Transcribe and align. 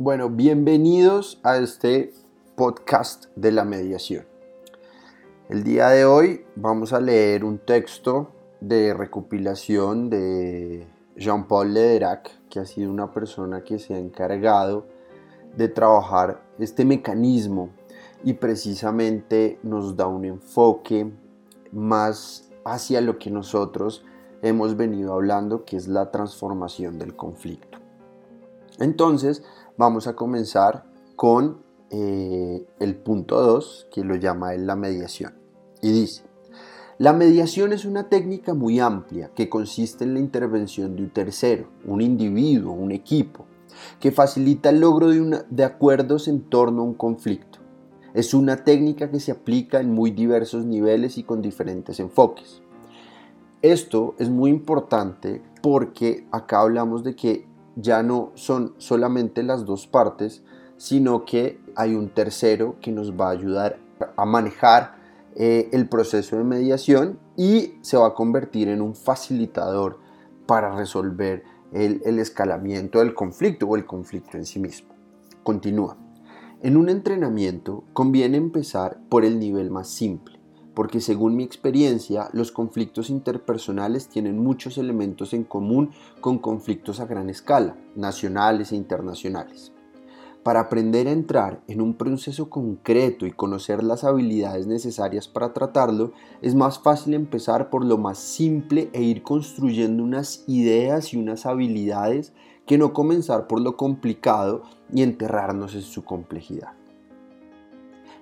Bueno, 0.00 0.30
bienvenidos 0.30 1.40
a 1.42 1.56
este 1.56 2.12
podcast 2.54 3.24
de 3.34 3.50
la 3.50 3.64
mediación. 3.64 4.26
El 5.48 5.64
día 5.64 5.88
de 5.88 6.04
hoy 6.04 6.44
vamos 6.54 6.92
a 6.92 7.00
leer 7.00 7.44
un 7.44 7.58
texto 7.58 8.30
de 8.60 8.94
recopilación 8.94 10.08
de 10.08 10.86
Jean-Paul 11.16 11.74
Lederac, 11.74 12.30
que 12.48 12.60
ha 12.60 12.64
sido 12.64 12.92
una 12.92 13.12
persona 13.12 13.64
que 13.64 13.80
se 13.80 13.94
ha 13.94 13.98
encargado 13.98 14.86
de 15.56 15.66
trabajar 15.66 16.44
este 16.60 16.84
mecanismo 16.84 17.70
y 18.22 18.34
precisamente 18.34 19.58
nos 19.64 19.96
da 19.96 20.06
un 20.06 20.26
enfoque 20.26 21.10
más 21.72 22.48
hacia 22.64 23.00
lo 23.00 23.18
que 23.18 23.32
nosotros 23.32 24.04
hemos 24.42 24.76
venido 24.76 25.14
hablando, 25.14 25.64
que 25.64 25.76
es 25.76 25.88
la 25.88 26.12
transformación 26.12 27.00
del 27.00 27.16
conflicto. 27.16 27.78
Entonces, 28.78 29.42
vamos 29.78 30.08
a 30.08 30.14
comenzar 30.14 30.84
con 31.16 31.62
eh, 31.90 32.66
el 32.80 32.96
punto 32.96 33.40
2, 33.40 33.88
que 33.90 34.04
lo 34.04 34.16
llama 34.16 34.52
la 34.54 34.76
mediación. 34.76 35.34
Y 35.80 35.92
dice, 35.92 36.24
la 36.98 37.12
mediación 37.12 37.72
es 37.72 37.84
una 37.84 38.08
técnica 38.08 38.52
muy 38.52 38.80
amplia 38.80 39.30
que 39.34 39.48
consiste 39.48 40.04
en 40.04 40.14
la 40.14 40.20
intervención 40.20 40.96
de 40.96 41.04
un 41.04 41.10
tercero, 41.10 41.68
un 41.86 42.02
individuo, 42.02 42.72
un 42.72 42.90
equipo, 42.90 43.46
que 44.00 44.10
facilita 44.10 44.70
el 44.70 44.80
logro 44.80 45.08
de, 45.08 45.44
de 45.48 45.64
acuerdos 45.64 46.26
en 46.26 46.42
torno 46.42 46.82
a 46.82 46.84
un 46.84 46.94
conflicto. 46.94 47.60
Es 48.14 48.34
una 48.34 48.64
técnica 48.64 49.10
que 49.10 49.20
se 49.20 49.30
aplica 49.30 49.78
en 49.80 49.94
muy 49.94 50.10
diversos 50.10 50.64
niveles 50.64 51.18
y 51.18 51.22
con 51.22 51.40
diferentes 51.40 52.00
enfoques. 52.00 52.62
Esto 53.62 54.16
es 54.18 54.28
muy 54.28 54.50
importante 54.50 55.42
porque 55.62 56.26
acá 56.32 56.60
hablamos 56.60 57.04
de 57.04 57.14
que 57.14 57.46
ya 57.80 58.02
no 58.02 58.32
son 58.34 58.74
solamente 58.78 59.42
las 59.44 59.64
dos 59.64 59.86
partes, 59.86 60.42
sino 60.76 61.24
que 61.24 61.60
hay 61.76 61.94
un 61.94 62.08
tercero 62.08 62.76
que 62.80 62.90
nos 62.90 63.12
va 63.12 63.28
a 63.28 63.32
ayudar 63.32 63.78
a 64.16 64.24
manejar 64.24 64.96
eh, 65.36 65.68
el 65.72 65.88
proceso 65.88 66.36
de 66.36 66.44
mediación 66.44 67.20
y 67.36 67.74
se 67.82 67.96
va 67.96 68.08
a 68.08 68.14
convertir 68.14 68.68
en 68.68 68.82
un 68.82 68.96
facilitador 68.96 70.00
para 70.46 70.74
resolver 70.74 71.44
el, 71.72 72.02
el 72.04 72.18
escalamiento 72.18 72.98
del 72.98 73.14
conflicto 73.14 73.66
o 73.66 73.76
el 73.76 73.86
conflicto 73.86 74.36
en 74.36 74.44
sí 74.44 74.58
mismo. 74.58 74.88
Continúa. 75.44 75.96
En 76.62 76.76
un 76.76 76.88
entrenamiento 76.88 77.84
conviene 77.92 78.36
empezar 78.36 78.98
por 79.08 79.24
el 79.24 79.38
nivel 79.38 79.70
más 79.70 79.88
simple, 79.88 80.37
porque 80.78 81.00
según 81.00 81.34
mi 81.34 81.42
experiencia 81.42 82.28
los 82.32 82.52
conflictos 82.52 83.10
interpersonales 83.10 84.06
tienen 84.06 84.38
muchos 84.38 84.78
elementos 84.78 85.34
en 85.34 85.42
común 85.42 85.90
con 86.20 86.38
conflictos 86.38 87.00
a 87.00 87.06
gran 87.06 87.28
escala, 87.30 87.76
nacionales 87.96 88.70
e 88.70 88.76
internacionales. 88.76 89.72
Para 90.44 90.60
aprender 90.60 91.08
a 91.08 91.10
entrar 91.10 91.64
en 91.66 91.80
un 91.80 91.94
proceso 91.94 92.48
concreto 92.48 93.26
y 93.26 93.32
conocer 93.32 93.82
las 93.82 94.04
habilidades 94.04 94.68
necesarias 94.68 95.26
para 95.26 95.52
tratarlo, 95.52 96.12
es 96.42 96.54
más 96.54 96.78
fácil 96.78 97.14
empezar 97.14 97.70
por 97.70 97.84
lo 97.84 97.98
más 97.98 98.18
simple 98.18 98.88
e 98.92 99.02
ir 99.02 99.24
construyendo 99.24 100.04
unas 100.04 100.44
ideas 100.46 101.12
y 101.12 101.16
unas 101.16 101.44
habilidades 101.44 102.32
que 102.66 102.78
no 102.78 102.92
comenzar 102.92 103.48
por 103.48 103.60
lo 103.60 103.76
complicado 103.76 104.62
y 104.92 105.02
enterrarnos 105.02 105.74
en 105.74 105.82
su 105.82 106.04
complejidad. 106.04 106.77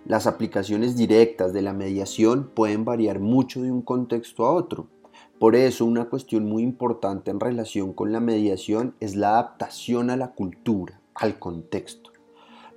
Las 0.06 0.28
aplicaciones 0.28 0.96
directas 0.96 1.52
de 1.52 1.62
la 1.62 1.72
mediación 1.72 2.52
pueden 2.54 2.84
variar 2.84 3.18
mucho 3.18 3.62
de 3.62 3.72
un 3.72 3.82
contexto 3.82 4.46
a 4.46 4.52
otro. 4.52 4.86
Por 5.40 5.56
eso 5.56 5.84
una 5.84 6.04
cuestión 6.04 6.44
muy 6.44 6.62
importante 6.62 7.32
en 7.32 7.40
relación 7.40 7.92
con 7.92 8.12
la 8.12 8.20
mediación 8.20 8.94
es 9.00 9.16
la 9.16 9.30
adaptación 9.30 10.10
a 10.10 10.16
la 10.16 10.32
cultura, 10.32 11.00
al 11.12 11.40
contexto. 11.40 12.12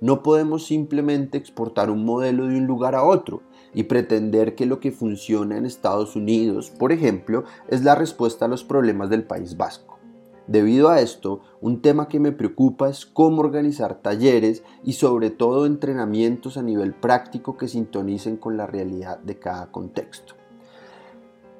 No 0.00 0.24
podemos 0.24 0.66
simplemente 0.66 1.38
exportar 1.38 1.88
un 1.88 2.04
modelo 2.04 2.48
de 2.48 2.56
un 2.56 2.66
lugar 2.66 2.96
a 2.96 3.04
otro 3.04 3.42
y 3.72 3.84
pretender 3.84 4.56
que 4.56 4.66
lo 4.66 4.80
que 4.80 4.90
funciona 4.90 5.56
en 5.56 5.66
Estados 5.66 6.16
Unidos, 6.16 6.70
por 6.70 6.90
ejemplo, 6.90 7.44
es 7.68 7.84
la 7.84 7.94
respuesta 7.94 8.46
a 8.46 8.48
los 8.48 8.64
problemas 8.64 9.08
del 9.08 9.22
País 9.22 9.56
Vasco. 9.56 9.89
Debido 10.50 10.88
a 10.88 11.00
esto, 11.00 11.42
un 11.60 11.80
tema 11.80 12.08
que 12.08 12.18
me 12.18 12.32
preocupa 12.32 12.88
es 12.88 13.06
cómo 13.06 13.40
organizar 13.40 14.02
talleres 14.02 14.64
y 14.82 14.94
sobre 14.94 15.30
todo 15.30 15.64
entrenamientos 15.64 16.56
a 16.56 16.62
nivel 16.62 16.92
práctico 16.92 17.56
que 17.56 17.68
sintonicen 17.68 18.36
con 18.36 18.56
la 18.56 18.66
realidad 18.66 19.20
de 19.20 19.38
cada 19.38 19.70
contexto. 19.70 20.34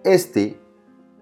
Este 0.03 0.59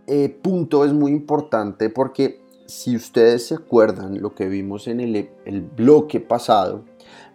eh, 0.07 0.31
punto 0.31 0.83
es 0.87 0.95
muy 0.95 1.13
importante 1.13 1.91
porque 1.91 2.41
si 2.65 2.97
ustedes 2.97 3.49
se 3.49 3.57
acuerdan 3.57 4.23
lo 4.23 4.35
que 4.35 4.49
vimos 4.49 4.89
en 4.89 5.01
el, 5.01 5.29
el 5.45 5.61
bloque 5.61 6.21
pasado, 6.21 6.85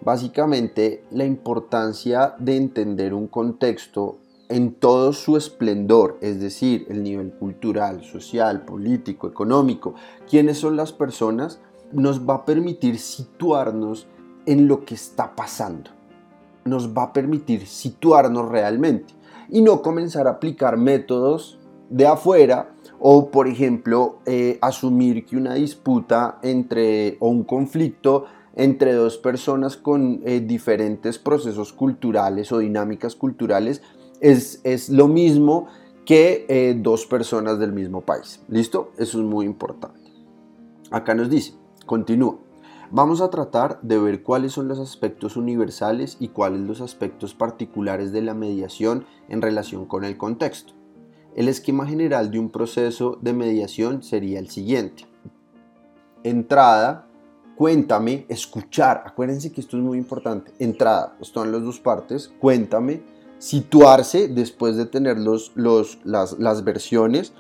Básicamente, 0.02 1.04
la 1.12 1.24
importancia 1.24 2.36
de 2.38 2.58
entender 2.58 3.14
un 3.14 3.28
contexto 3.28 4.18
en 4.53 4.75
todo 4.75 5.14
su 5.14 5.36
esplendor, 5.36 6.19
es 6.22 6.40
decir, 6.40 6.86
el 6.88 7.02
nivel 7.02 7.31
cultural, 7.31 8.03
social, 8.03 8.66
político, 8.66 9.28
económico, 9.28 9.96
quiénes 10.30 10.59
son 10.59 10.78
las 10.78 10.94
personas, 10.94 11.59
nos 11.91 12.30
va 12.30 12.36
a 12.36 12.46
permitir 12.46 13.00
situarnos 13.00 14.06
en 14.46 14.68
lo 14.68 14.86
que 14.86 14.94
está 14.94 15.36
pasando. 15.36 15.90
Nos 16.66 16.96
va 16.96 17.06
a 17.06 17.13
permitir 17.13 17.66
situarnos 17.66 18.47
realmente 18.47 19.16
y 19.50 19.63
no 19.63 19.81
comenzar 19.81 20.28
a 20.28 20.34
aplicar 20.34 20.78
métodos 20.78 21.58
de 21.90 22.06
afuera 22.06 22.75
o, 23.00 23.31
por 23.31 23.47
ejemplo, 23.47 24.19
eh, 24.28 24.59
asumir 24.62 25.25
que 25.25 25.36
una 25.36 25.56
disputa 25.56 26.38
entre 26.44 27.18
o 27.22 27.28
un 27.28 27.44
conflicto 27.44 28.25
entre 28.56 28.94
dos 28.94 29.18
personas 29.18 29.78
con 29.78 30.22
eh, 30.24 30.42
diferentes 30.42 31.18
procesos 31.18 31.74
culturales 31.74 32.52
o 32.52 32.59
dinámicas 32.59 33.16
culturales 33.16 33.81
es, 34.24 34.62
es 34.64 34.90
lo 34.90 35.08
mismo 35.08 35.68
que 36.06 36.46
eh, 36.48 36.76
dos 36.80 37.06
personas 37.06 37.60
del 37.60 37.74
mismo 37.74 38.02
país. 38.02 38.42
¿Listo? 38.48 38.92
Eso 38.98 39.20
es 39.20 39.26
muy 39.26 39.46
importante. 39.46 40.00
Acá 40.90 41.14
nos 41.14 41.30
dice, 41.30 41.54
continúa. 41.86 42.40
Vamos 42.90 43.22
a 43.22 43.30
tratar 43.30 43.82
de 43.82 43.98
ver 44.00 44.24
cuáles 44.24 44.54
son 44.54 44.68
los 44.68 44.80
aspectos 44.80 45.36
universales 45.36 46.18
y 46.20 46.30
cuáles 46.30 46.62
los 46.62 46.80
aspectos 46.80 47.34
particulares 47.34 48.12
de 48.12 48.22
la 48.22 48.34
mediación 48.34 49.06
en 49.28 49.42
relación 49.42 49.86
con 49.86 50.06
el 50.06 50.16
contexto. 50.16 50.74
El 51.36 51.50
esquema 51.50 51.86
general 51.86 52.32
de 52.32 52.40
un 52.40 52.50
proceso 52.50 53.18
de 53.22 53.34
mediación 53.34 54.04
sería 54.04 54.40
el 54.40 54.50
siguiente. 54.50 55.06
Entrada, 56.24 57.08
cuéntame, 57.56 58.26
escuchar, 58.30 59.04
acuérdense 59.06 59.52
que 59.52 59.60
esto 59.60 59.78
es 59.78 59.84
muy 59.84 59.98
importante, 59.98 60.54
entrada, 60.60 61.18
están 61.20 61.52
las 61.52 61.64
dos 61.64 61.80
partes, 61.80 62.32
cuéntame, 62.40 63.02
situarse 63.44 64.30
después 64.30 64.78
de 64.78 64.86
tener 64.86 65.18
los, 65.18 65.52
las, 65.56 66.40
las 66.40 66.64
versiones, 66.64 67.34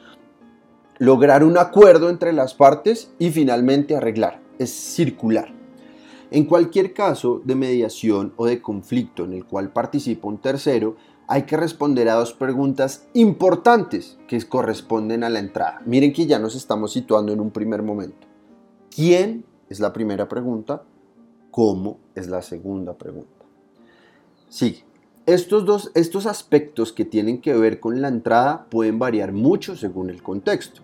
lograr 0.97 1.45
un 1.45 1.57
acuerdo 1.57 2.09
entre 2.09 2.33
las 2.33 2.53
partes 2.53 3.13
y 3.19 3.31
finalmente 3.31 3.95
arreglar, 3.95 4.41
es 4.59 4.69
circular. 4.71 5.53
En 6.29 6.45
cualquier 6.45 6.93
caso 6.93 7.41
de 7.45 7.55
mediación 7.55 8.33
o 8.35 8.47
de 8.47 8.61
conflicto 8.61 9.23
en 9.23 9.33
el 9.33 9.45
cual 9.45 9.71
participa 9.71 10.27
un 10.27 10.39
tercero, 10.39 10.97
hay 11.27 11.43
que 11.43 11.55
responder 11.55 12.09
a 12.09 12.15
dos 12.15 12.33
preguntas 12.33 13.07
importantes 13.13 14.17
que 14.27 14.41
corresponden 14.41 15.23
a 15.23 15.29
la 15.29 15.39
entrada. 15.39 15.81
Miren 15.85 16.11
que 16.11 16.25
ya 16.25 16.37
nos 16.37 16.55
estamos 16.55 16.91
situando 16.91 17.31
en 17.31 17.39
un 17.39 17.51
primer 17.51 17.81
momento. 17.81 18.27
¿Quién 18.93 19.45
es 19.69 19.79
la 19.79 19.93
primera 19.93 20.27
pregunta. 20.27 20.83
¿Cómo? 21.49 21.99
Es 22.13 22.27
la 22.27 22.41
segunda 22.41 22.93
pregunta. 22.93 23.45
Sí, 24.49 24.83
estos 25.25 25.65
dos 25.65 25.91
estos 25.95 26.25
aspectos 26.25 26.91
que 26.91 27.05
tienen 27.05 27.39
que 27.39 27.53
ver 27.53 27.79
con 27.79 28.01
la 28.01 28.09
entrada 28.09 28.65
pueden 28.69 28.99
variar 28.99 29.31
mucho 29.31 29.77
según 29.77 30.09
el 30.09 30.21
contexto. 30.21 30.81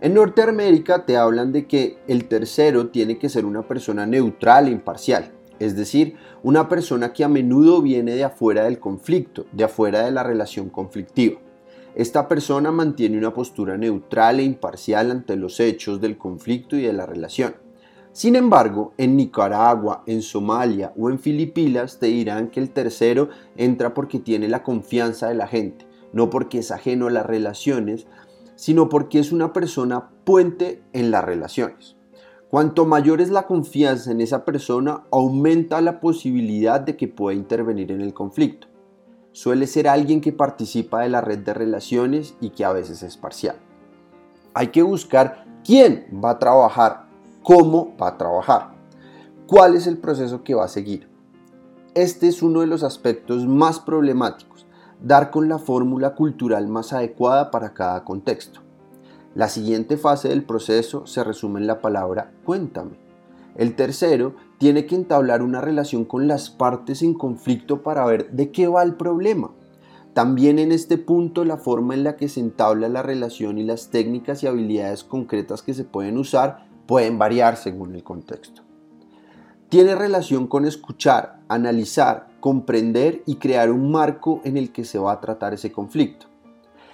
En 0.00 0.14
Norteamérica 0.14 1.04
te 1.06 1.16
hablan 1.16 1.50
de 1.50 1.66
que 1.66 1.98
el 2.06 2.26
tercero 2.26 2.88
tiene 2.88 3.18
que 3.18 3.28
ser 3.28 3.44
una 3.44 3.66
persona 3.66 4.06
neutral 4.06 4.68
e 4.68 4.70
imparcial, 4.70 5.32
es 5.58 5.74
decir, 5.74 6.14
una 6.42 6.68
persona 6.68 7.12
que 7.12 7.24
a 7.24 7.28
menudo 7.28 7.82
viene 7.82 8.14
de 8.14 8.24
afuera 8.24 8.64
del 8.64 8.78
conflicto, 8.78 9.46
de 9.50 9.64
afuera 9.64 10.04
de 10.04 10.12
la 10.12 10.22
relación 10.22 10.68
conflictiva. 10.68 11.40
Esta 11.96 12.28
persona 12.28 12.70
mantiene 12.70 13.18
una 13.18 13.32
postura 13.32 13.76
neutral 13.76 14.40
e 14.40 14.44
imparcial 14.44 15.10
ante 15.10 15.36
los 15.36 15.58
hechos 15.58 16.00
del 16.00 16.18
conflicto 16.18 16.76
y 16.76 16.82
de 16.82 16.92
la 16.92 17.06
relación. 17.06 17.63
Sin 18.14 18.36
embargo, 18.36 18.94
en 18.96 19.16
Nicaragua, 19.16 20.04
en 20.06 20.22
Somalia 20.22 20.92
o 20.96 21.10
en 21.10 21.18
Filipinas 21.18 21.98
te 21.98 22.06
dirán 22.06 22.48
que 22.48 22.60
el 22.60 22.70
tercero 22.70 23.28
entra 23.56 23.92
porque 23.92 24.20
tiene 24.20 24.46
la 24.46 24.62
confianza 24.62 25.26
de 25.28 25.34
la 25.34 25.48
gente, 25.48 25.84
no 26.12 26.30
porque 26.30 26.60
es 26.60 26.70
ajeno 26.70 27.08
a 27.08 27.10
las 27.10 27.26
relaciones, 27.26 28.06
sino 28.54 28.88
porque 28.88 29.18
es 29.18 29.32
una 29.32 29.52
persona 29.52 30.10
puente 30.22 30.80
en 30.92 31.10
las 31.10 31.24
relaciones. 31.24 31.96
Cuanto 32.50 32.86
mayor 32.86 33.20
es 33.20 33.30
la 33.30 33.48
confianza 33.48 34.12
en 34.12 34.20
esa 34.20 34.44
persona, 34.44 35.02
aumenta 35.10 35.80
la 35.80 35.98
posibilidad 35.98 36.80
de 36.80 36.96
que 36.96 37.08
pueda 37.08 37.36
intervenir 37.36 37.90
en 37.90 38.00
el 38.00 38.14
conflicto. 38.14 38.68
Suele 39.32 39.66
ser 39.66 39.88
alguien 39.88 40.20
que 40.20 40.30
participa 40.30 41.00
de 41.00 41.08
la 41.08 41.20
red 41.20 41.40
de 41.40 41.52
relaciones 41.52 42.36
y 42.40 42.50
que 42.50 42.64
a 42.64 42.72
veces 42.72 43.02
es 43.02 43.16
parcial. 43.16 43.56
Hay 44.54 44.68
que 44.68 44.82
buscar 44.82 45.44
quién 45.64 46.06
va 46.24 46.30
a 46.30 46.38
trabajar 46.38 47.03
cómo 47.44 47.94
va 48.00 48.08
a 48.08 48.18
trabajar. 48.18 48.74
cuál 49.46 49.76
es 49.76 49.86
el 49.86 49.98
proceso 49.98 50.42
que 50.42 50.54
va 50.54 50.64
a 50.64 50.68
seguir. 50.68 51.06
Este 51.94 52.26
es 52.26 52.42
uno 52.42 52.62
de 52.62 52.66
los 52.66 52.82
aspectos 52.82 53.46
más 53.46 53.78
problemáticos, 53.78 54.66
dar 55.02 55.30
con 55.30 55.50
la 55.50 55.58
fórmula 55.58 56.14
cultural 56.14 56.66
más 56.66 56.94
adecuada 56.94 57.50
para 57.50 57.74
cada 57.74 58.02
contexto. 58.02 58.60
La 59.34 59.50
siguiente 59.50 59.98
fase 59.98 60.30
del 60.30 60.44
proceso 60.44 61.06
se 61.06 61.22
resume 61.22 61.60
en 61.60 61.66
la 61.66 61.82
palabra 61.82 62.32
cuéntame. 62.46 62.98
El 63.56 63.76
tercero 63.76 64.34
tiene 64.56 64.86
que 64.86 64.96
entablar 64.96 65.42
una 65.42 65.60
relación 65.60 66.06
con 66.06 66.26
las 66.26 66.48
partes 66.48 67.02
en 67.02 67.12
conflicto 67.12 67.82
para 67.82 68.06
ver 68.06 68.30
de 68.30 68.50
qué 68.50 68.68
va 68.68 68.82
el 68.82 68.94
problema. 68.94 69.50
También 70.14 70.58
en 70.58 70.72
este 70.72 70.96
punto 70.96 71.44
la 71.44 71.58
forma 71.58 71.92
en 71.92 72.04
la 72.04 72.16
que 72.16 72.30
se 72.30 72.40
entabla 72.40 72.88
la 72.88 73.02
relación 73.02 73.58
y 73.58 73.64
las 73.64 73.90
técnicas 73.90 74.42
y 74.42 74.46
habilidades 74.46 75.04
concretas 75.04 75.60
que 75.60 75.74
se 75.74 75.84
pueden 75.84 76.16
usar 76.16 76.72
pueden 76.86 77.18
variar 77.18 77.56
según 77.56 77.94
el 77.94 78.02
contexto 78.02 78.64
tiene 79.74 79.96
relación 79.96 80.46
con 80.46 80.66
escuchar, 80.66 81.40
analizar, 81.48 82.28
comprender 82.38 83.24
y 83.26 83.38
crear 83.38 83.72
un 83.72 83.90
marco 83.90 84.40
en 84.44 84.56
el 84.56 84.70
que 84.70 84.84
se 84.84 85.00
va 85.00 85.10
a 85.10 85.20
tratar 85.20 85.52
ese 85.52 85.72
conflicto. 85.72 86.26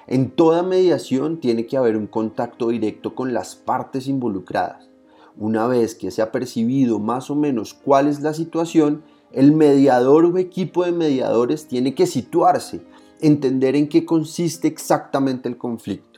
En 0.07 0.31
toda 0.31 0.63
mediación 0.63 1.41
tiene 1.41 1.67
que 1.67 1.77
haber 1.77 1.95
un 1.95 2.07
contacto 2.07 2.69
directo 2.69 3.15
con 3.15 3.35
las 3.35 3.55
partes 3.55 4.07
involucradas. 4.07 4.89
Una 5.37 5.67
vez 5.67 5.95
que 5.95 6.11
se 6.11 6.23
ha 6.23 6.33
percibido 6.33 6.99
más 6.99 7.31
o 7.31 7.35
menos 7.35 7.75
cuál 7.75 8.07
es 8.07 8.21
la 8.21 8.33
situación, 8.33 9.03
el 9.31 9.53
mediador 9.53 10.25
o 10.25 10.39
equipo 10.39 10.87
de 10.87 10.93
mediadores 10.93 11.69
tiene 11.69 11.95
que 11.95 12.07
situarse, 12.07 12.81
entender 13.21 13.77
en 13.77 13.91
qué 13.91 14.07
consiste 14.07 14.69
exactamente 14.69 15.51
el 15.51 15.59
conflicto. 15.59 16.10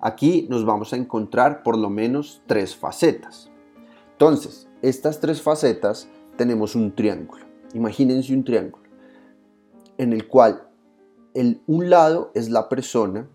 Aquí 0.00 0.46
nos 0.50 0.64
vamos 0.64 0.92
a 0.92 0.96
encontrar 0.96 1.62
por 1.62 1.78
lo 1.78 1.90
menos 1.90 2.42
tres 2.46 2.76
facetas. 2.76 3.50
Entonces, 4.12 4.68
estas 4.82 5.20
tres 5.20 5.42
facetas 5.42 6.08
tenemos 6.36 6.74
un 6.74 6.94
triángulo. 6.94 7.44
Imagínense 7.74 8.32
un 8.32 8.44
triángulo 8.44 8.86
en 9.98 10.12
el 10.12 10.28
cual 10.28 10.68
el, 11.34 11.62
un 11.66 11.90
lado 11.90 12.30
es 12.34 12.50
la 12.50 12.68
persona, 12.68 13.28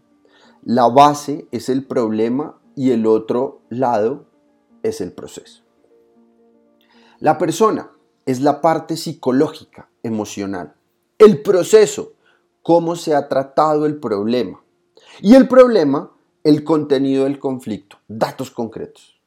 la 0.64 0.88
base 0.88 1.48
es 1.52 1.70
el 1.70 1.86
problema 1.86 2.60
y 2.76 2.92
el 2.92 3.06
otro 3.06 3.62
lado 3.70 4.26
es 4.84 5.02
el 5.02 5.12
proceso. 5.12 5.64
La 7.20 7.38
persona 7.38 7.92
es 8.26 8.42
la 8.42 8.62
parte 8.62 8.98
psicológica, 8.98 9.90
emocional. 10.04 10.74
El 11.18 11.42
proceso, 11.42 12.14
cómo 12.64 12.96
se 12.96 13.14
ha 13.14 13.28
tratado 13.28 13.86
el 13.86 14.00
problema. 14.00 14.64
Y 15.22 15.36
el 15.36 15.48
problema, 15.48 16.12
el 16.44 16.64
contenido 16.64 17.26
del 17.26 17.38
conflicto, 17.38 17.98
datos 18.08 18.50
concretos. 18.50 19.22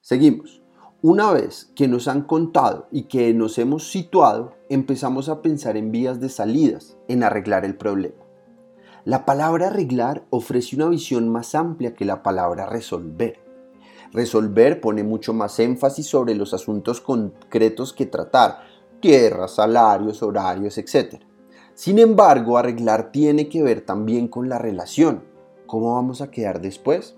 Seguimos. 0.00 0.62
Una 1.00 1.30
vez 1.30 1.70
que 1.76 1.86
nos 1.86 2.08
han 2.08 2.22
contado 2.22 2.88
y 2.90 3.02
que 3.04 3.32
nos 3.32 3.56
hemos 3.58 3.88
situado, 3.88 4.54
empezamos 4.68 5.28
a 5.28 5.42
pensar 5.42 5.76
en 5.76 5.92
vías 5.92 6.18
de 6.18 6.28
salidas, 6.28 6.96
en 7.06 7.22
arreglar 7.22 7.64
el 7.64 7.76
problema. 7.76 8.16
La 9.04 9.24
palabra 9.24 9.68
arreglar 9.68 10.26
ofrece 10.30 10.74
una 10.74 10.88
visión 10.88 11.28
más 11.28 11.54
amplia 11.54 11.94
que 11.94 12.04
la 12.04 12.24
palabra 12.24 12.66
resolver. 12.66 13.38
Resolver 14.12 14.80
pone 14.80 15.04
mucho 15.04 15.32
más 15.32 15.60
énfasis 15.60 16.08
sobre 16.08 16.34
los 16.34 16.52
asuntos 16.52 17.00
concretos 17.00 17.92
que 17.92 18.06
tratar, 18.06 18.58
tierras, 19.00 19.54
salarios, 19.54 20.20
horarios, 20.24 20.78
etc. 20.78 21.22
Sin 21.74 22.00
embargo, 22.00 22.58
arreglar 22.58 23.12
tiene 23.12 23.48
que 23.48 23.62
ver 23.62 23.82
también 23.82 24.26
con 24.26 24.48
la 24.48 24.58
relación. 24.58 25.37
¿Cómo 25.68 25.94
vamos 25.94 26.22
a 26.22 26.30
quedar 26.30 26.62
después? 26.62 27.14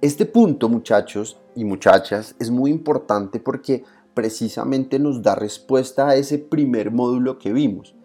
Este 0.00 0.24
punto, 0.24 0.68
muchachos 0.68 1.40
y 1.56 1.64
muchachas, 1.64 2.36
es 2.38 2.48
muy 2.48 2.70
importante 2.70 3.40
porque 3.40 3.82
precisamente 4.14 5.00
nos 5.00 5.22
da 5.22 5.34
respuesta 5.34 6.08
a 6.08 6.14
ese 6.14 6.38
primer 6.38 6.92
módulo 6.92 7.38
que 7.38 7.52
vimos. 7.52 7.96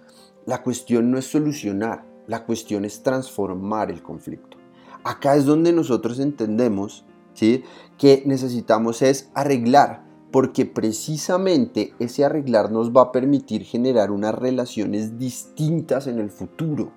La 0.47 0.63
cuestión 0.63 1.11
no 1.11 1.19
es 1.19 1.25
solucionar, 1.25 2.03
la 2.25 2.45
cuestión 2.45 2.83
es 2.83 3.03
transformar 3.03 3.91
el 3.91 4.01
conflicto. 4.01 4.57
Acá 5.03 5.35
es 5.35 5.45
donde 5.45 5.71
nosotros 5.71 6.19
entendemos 6.19 7.05
¿sí? 7.35 7.63
que 7.99 8.23
necesitamos 8.25 9.03
es 9.03 9.29
arreglar, 9.35 10.03
porque 10.31 10.65
precisamente 10.65 11.93
ese 11.99 12.25
arreglar 12.25 12.71
nos 12.71 12.91
va 12.91 13.03
a 13.03 13.11
permitir 13.11 13.63
generar 13.63 14.09
unas 14.09 14.33
relaciones 14.33 15.19
distintas 15.19 16.07
en 16.07 16.17
el 16.17 16.31
futuro. 16.31 16.91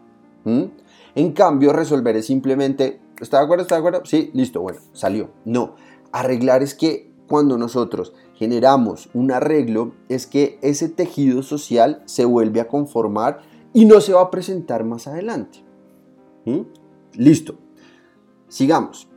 En 1.18 1.32
cambio, 1.32 1.72
resolver 1.72 2.16
es 2.16 2.26
simplemente 2.26 3.00
¿Está 3.20 3.38
de 3.38 3.44
acuerdo? 3.44 3.62
¿Está 3.62 3.74
de 3.76 3.78
acuerdo? 3.80 4.02
Sí, 4.04 4.30
listo, 4.34 4.60
bueno, 4.60 4.80
salió. 4.92 5.30
No, 5.44 5.74
arreglar 6.12 6.62
es 6.62 6.74
que 6.74 7.10
cuando 7.26 7.58
nosotros 7.58 8.14
generamos 8.34 9.10
un 9.12 9.32
arreglo, 9.32 9.92
es 10.08 10.26
que 10.26 10.58
ese 10.62 10.88
tejido 10.88 11.42
social 11.42 12.02
se 12.06 12.24
vuelve 12.24 12.60
a 12.60 12.68
conformar 12.68 13.40
y 13.72 13.84
no 13.84 14.00
se 14.00 14.12
va 14.12 14.22
a 14.22 14.30
presentar 14.30 14.84
más 14.84 15.06
adelante. 15.06 15.64
¿Mm? 16.44 16.60
Listo. 17.14 17.56
Sigamos. 18.48 19.08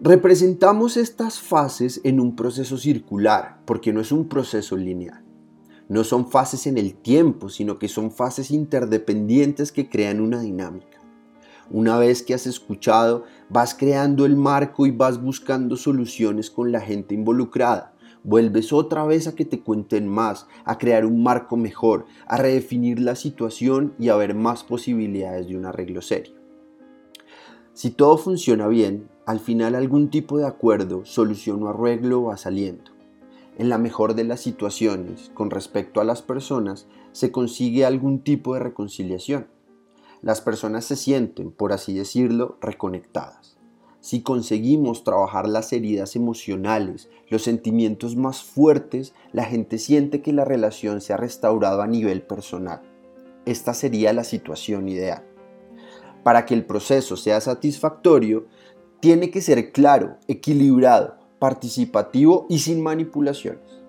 Representamos 0.00 0.96
estas 0.96 1.40
fases 1.40 2.00
en 2.04 2.20
un 2.20 2.36
proceso 2.36 2.76
circular, 2.76 3.60
porque 3.64 3.92
no 3.92 4.00
es 4.00 4.12
un 4.12 4.28
proceso 4.28 4.76
lineal. 4.76 5.25
No 5.88 6.02
son 6.02 6.28
fases 6.30 6.66
en 6.66 6.78
el 6.78 6.94
tiempo, 6.94 7.48
sino 7.48 7.78
que 7.78 7.88
son 7.88 8.10
fases 8.10 8.50
interdependientes 8.50 9.70
que 9.70 9.88
crean 9.88 10.20
una 10.20 10.40
dinámica. 10.40 11.00
Una 11.70 11.98
vez 11.98 12.22
que 12.22 12.34
has 12.34 12.46
escuchado, 12.46 13.24
vas 13.48 13.74
creando 13.74 14.24
el 14.24 14.36
marco 14.36 14.86
y 14.86 14.90
vas 14.90 15.22
buscando 15.22 15.76
soluciones 15.76 16.50
con 16.50 16.72
la 16.72 16.80
gente 16.80 17.14
involucrada. 17.14 17.94
Vuelves 18.24 18.72
otra 18.72 19.04
vez 19.04 19.28
a 19.28 19.36
que 19.36 19.44
te 19.44 19.60
cuenten 19.60 20.08
más, 20.08 20.48
a 20.64 20.78
crear 20.78 21.06
un 21.06 21.22
marco 21.22 21.56
mejor, 21.56 22.06
a 22.26 22.36
redefinir 22.36 22.98
la 22.98 23.14
situación 23.14 23.94
y 23.98 24.08
a 24.08 24.16
ver 24.16 24.34
más 24.34 24.64
posibilidades 24.64 25.46
de 25.46 25.56
un 25.56 25.66
arreglo 25.66 26.02
serio. 26.02 26.34
Si 27.72 27.90
todo 27.90 28.16
funciona 28.16 28.66
bien, 28.66 29.08
al 29.26 29.38
final 29.38 29.74
algún 29.74 30.10
tipo 30.10 30.38
de 30.38 30.46
acuerdo, 30.46 31.04
solución 31.04 31.62
o 31.62 31.68
arreglo 31.68 32.24
va 32.24 32.36
saliendo. 32.36 32.95
En 33.58 33.68
la 33.68 33.78
mejor 33.78 34.14
de 34.14 34.24
las 34.24 34.40
situaciones, 34.40 35.30
con 35.34 35.50
respecto 35.50 36.00
a 36.00 36.04
las 36.04 36.22
personas, 36.22 36.86
se 37.12 37.32
consigue 37.32 37.84
algún 37.84 38.20
tipo 38.22 38.54
de 38.54 38.60
reconciliación 38.60 39.46
las 40.22 40.40
personas 40.40 40.84
se 40.84 40.96
sienten, 40.96 41.52
por 41.52 41.72
así 41.72 41.94
decirlo, 41.94 42.58
reconectadas. 42.60 43.58
Si 44.00 44.22
conseguimos 44.22 45.04
trabajar 45.04 45.48
las 45.48 45.72
heridas 45.72 46.16
emocionales, 46.16 47.08
los 47.28 47.42
sentimientos 47.42 48.16
más 48.16 48.42
fuertes, 48.42 49.14
la 49.32 49.44
gente 49.44 49.78
siente 49.78 50.22
que 50.22 50.32
la 50.32 50.44
relación 50.44 51.00
se 51.00 51.12
ha 51.12 51.16
restaurado 51.16 51.82
a 51.82 51.86
nivel 51.86 52.22
personal. 52.22 52.82
Esta 53.44 53.74
sería 53.74 54.12
la 54.12 54.24
situación 54.24 54.88
ideal. 54.88 55.24
Para 56.22 56.46
que 56.46 56.54
el 56.54 56.64
proceso 56.64 57.16
sea 57.16 57.40
satisfactorio, 57.40 58.46
tiene 59.00 59.30
que 59.30 59.40
ser 59.40 59.70
claro, 59.70 60.18
equilibrado, 60.28 61.18
participativo 61.46 62.44
y 62.48 62.58
sin 62.58 62.82
manipulaciones. 62.82 63.84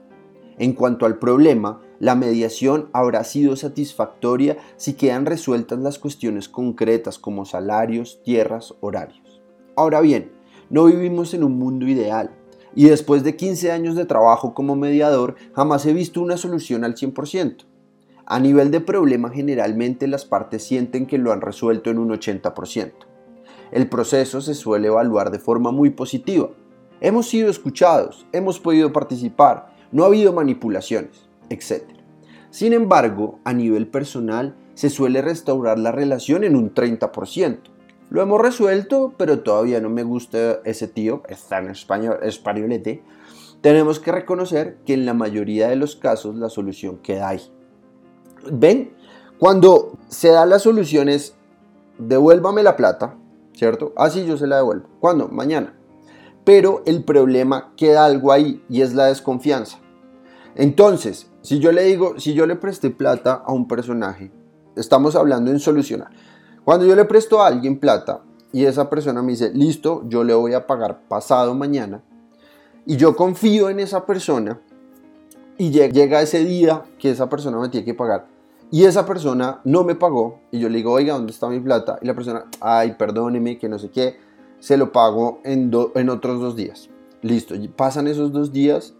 En 0.59 0.73
cuanto 0.73 1.07
al 1.07 1.17
problema, 1.17 1.81
la 1.97 2.13
mediación 2.13 2.87
habrá 2.93 3.23
sido 3.23 3.55
satisfactoria 3.55 4.57
si 4.75 4.93
quedan 4.93 5.25
resueltas 5.25 5.79
las 5.79 5.97
cuestiones 5.97 6.49
concretas 6.49 7.17
como 7.17 7.45
salarios, 7.45 8.21
tierras, 8.23 8.75
horarios. 8.79 9.41
Ahora 9.75 10.01
bien, 10.01 10.31
no 10.69 10.85
vivimos 10.85 11.33
en 11.33 11.43
un 11.43 11.57
mundo 11.57 11.87
ideal 11.87 12.29
y 12.75 12.89
después 12.89 13.23
de 13.23 13.35
15 13.35 13.71
años 13.71 13.95
de 13.95 14.05
trabajo 14.05 14.53
como 14.53 14.75
mediador 14.75 15.33
jamás 15.53 15.83
he 15.87 15.93
visto 15.93 16.21
una 16.21 16.37
solución 16.37 16.83
al 16.83 16.93
100%. 16.93 17.65
A 18.27 18.39
nivel 18.39 18.69
de 18.69 18.81
problema 18.81 19.31
generalmente 19.31 20.05
las 20.05 20.25
partes 20.25 20.61
sienten 20.61 21.07
que 21.07 21.17
lo 21.17 21.31
han 21.31 21.41
resuelto 21.41 21.89
en 21.89 21.97
un 21.97 22.09
80%. 22.09 22.91
El 23.71 23.89
proceso 23.89 24.41
se 24.41 24.53
suele 24.53 24.89
evaluar 24.89 25.31
de 25.31 25.39
forma 25.39 25.71
muy 25.71 25.89
positiva. 25.89 26.51
Hemos 27.01 27.29
sido 27.29 27.49
escuchados, 27.49 28.25
hemos 28.31 28.59
podido 28.59 28.91
participar, 28.91 29.73
no 29.91 30.03
ha 30.03 30.07
habido 30.07 30.33
manipulaciones 30.33 31.27
etc. 31.49 31.83
Sin 32.49 32.73
embargo, 32.73 33.39
a 33.43 33.53
nivel 33.53 33.87
personal, 33.87 34.55
se 34.73 34.89
suele 34.89 35.21
restaurar 35.21 35.79
la 35.79 35.91
relación 35.91 36.43
en 36.43 36.55
un 36.55 36.73
30%. 36.73 37.59
Lo 38.09 38.21
hemos 38.21 38.41
resuelto, 38.41 39.13
pero 39.17 39.39
todavía 39.39 39.81
no 39.81 39.89
me 39.89 40.03
gusta 40.03 40.59
ese 40.63 40.87
tío, 40.87 41.23
está 41.27 41.57
en 41.57 41.69
español, 41.69 42.19
españolete. 42.21 43.03
Tenemos 43.61 43.99
que 43.99 44.11
reconocer 44.11 44.77
que 44.85 44.93
en 44.93 45.05
la 45.05 45.13
mayoría 45.13 45.67
de 45.67 45.75
los 45.75 45.95
casos 45.95 46.35
la 46.35 46.49
solución 46.49 46.99
queda 46.99 47.29
ahí. 47.29 47.41
¿Ven? 48.51 48.93
Cuando 49.39 49.97
se 50.07 50.29
da 50.29 50.45
la 50.45 50.59
solución 50.59 51.09
es, 51.09 51.35
devuélvame 51.97 52.63
la 52.63 52.77
plata, 52.77 53.17
¿cierto? 53.53 53.93
Así 53.97 54.25
yo 54.25 54.37
se 54.37 54.47
la 54.47 54.57
devuelvo. 54.57 54.87
¿Cuándo? 54.99 55.27
Mañana. 55.27 55.76
Pero 56.47 56.81
el 56.85 57.03
problema 57.03 57.73
queda 57.75 58.05
algo 58.05 58.31
ahí 58.31 58.63
y 58.69 58.81
es 58.81 58.93
la 58.93 59.07
desconfianza. 59.07 59.79
Entonces, 60.55 61.29
si 61.41 61.59
yo 61.59 61.73
le 61.73 61.83
digo, 61.83 62.17
si 62.21 62.35
yo 62.35 62.47
le 62.47 62.55
presté 62.55 62.89
plata 62.89 63.43
a 63.45 63.51
un 63.51 63.67
personaje, 63.67 64.31
estamos 64.77 65.17
hablando 65.17 65.51
en 65.51 65.59
solucionar. 65.59 66.07
Cuando 66.63 66.85
yo 66.85 66.95
le 66.95 67.03
presto 67.03 67.41
a 67.41 67.47
alguien 67.47 67.81
plata 67.81 68.21
y 68.53 68.63
esa 68.63 68.89
persona 68.89 69.21
me 69.21 69.33
dice, 69.33 69.51
listo, 69.53 70.03
yo 70.07 70.23
le 70.23 70.33
voy 70.35 70.53
a 70.53 70.65
pagar 70.65 71.01
pasado 71.09 71.53
mañana, 71.53 72.01
y 72.85 72.95
yo 72.95 73.17
confío 73.17 73.69
en 73.69 73.81
esa 73.81 74.05
persona 74.05 74.61
y 75.57 75.69
llega 75.71 76.21
ese 76.21 76.45
día 76.45 76.85
que 76.97 77.09
esa 77.09 77.27
persona 77.27 77.59
me 77.59 77.67
tiene 77.67 77.83
que 77.83 77.93
pagar 77.93 78.25
y 78.71 78.85
esa 78.85 79.05
persona 79.05 79.59
no 79.65 79.83
me 79.83 79.95
pagó 79.95 80.39
y 80.51 80.59
yo 80.59 80.69
le 80.69 80.77
digo, 80.77 80.93
oiga, 80.93 81.15
¿dónde 81.15 81.33
está 81.33 81.49
mi 81.49 81.59
plata? 81.59 81.99
Y 82.01 82.07
la 82.07 82.13
persona, 82.13 82.45
ay, 82.61 82.95
perdóneme, 82.97 83.57
que 83.57 83.67
no 83.67 83.77
sé 83.77 83.89
qué, 83.89 84.26
se 84.67 84.75
lo 84.75 84.91
pago 84.91 85.39
en, 85.45 85.71
en 85.95 86.09
otros 86.09 86.41
dos 86.41 86.57
días. 86.57 86.89
Listo, 87.21 87.55
pasan 87.77 88.05
esos 88.05 88.33
dos 88.33 88.51
días 88.51 88.95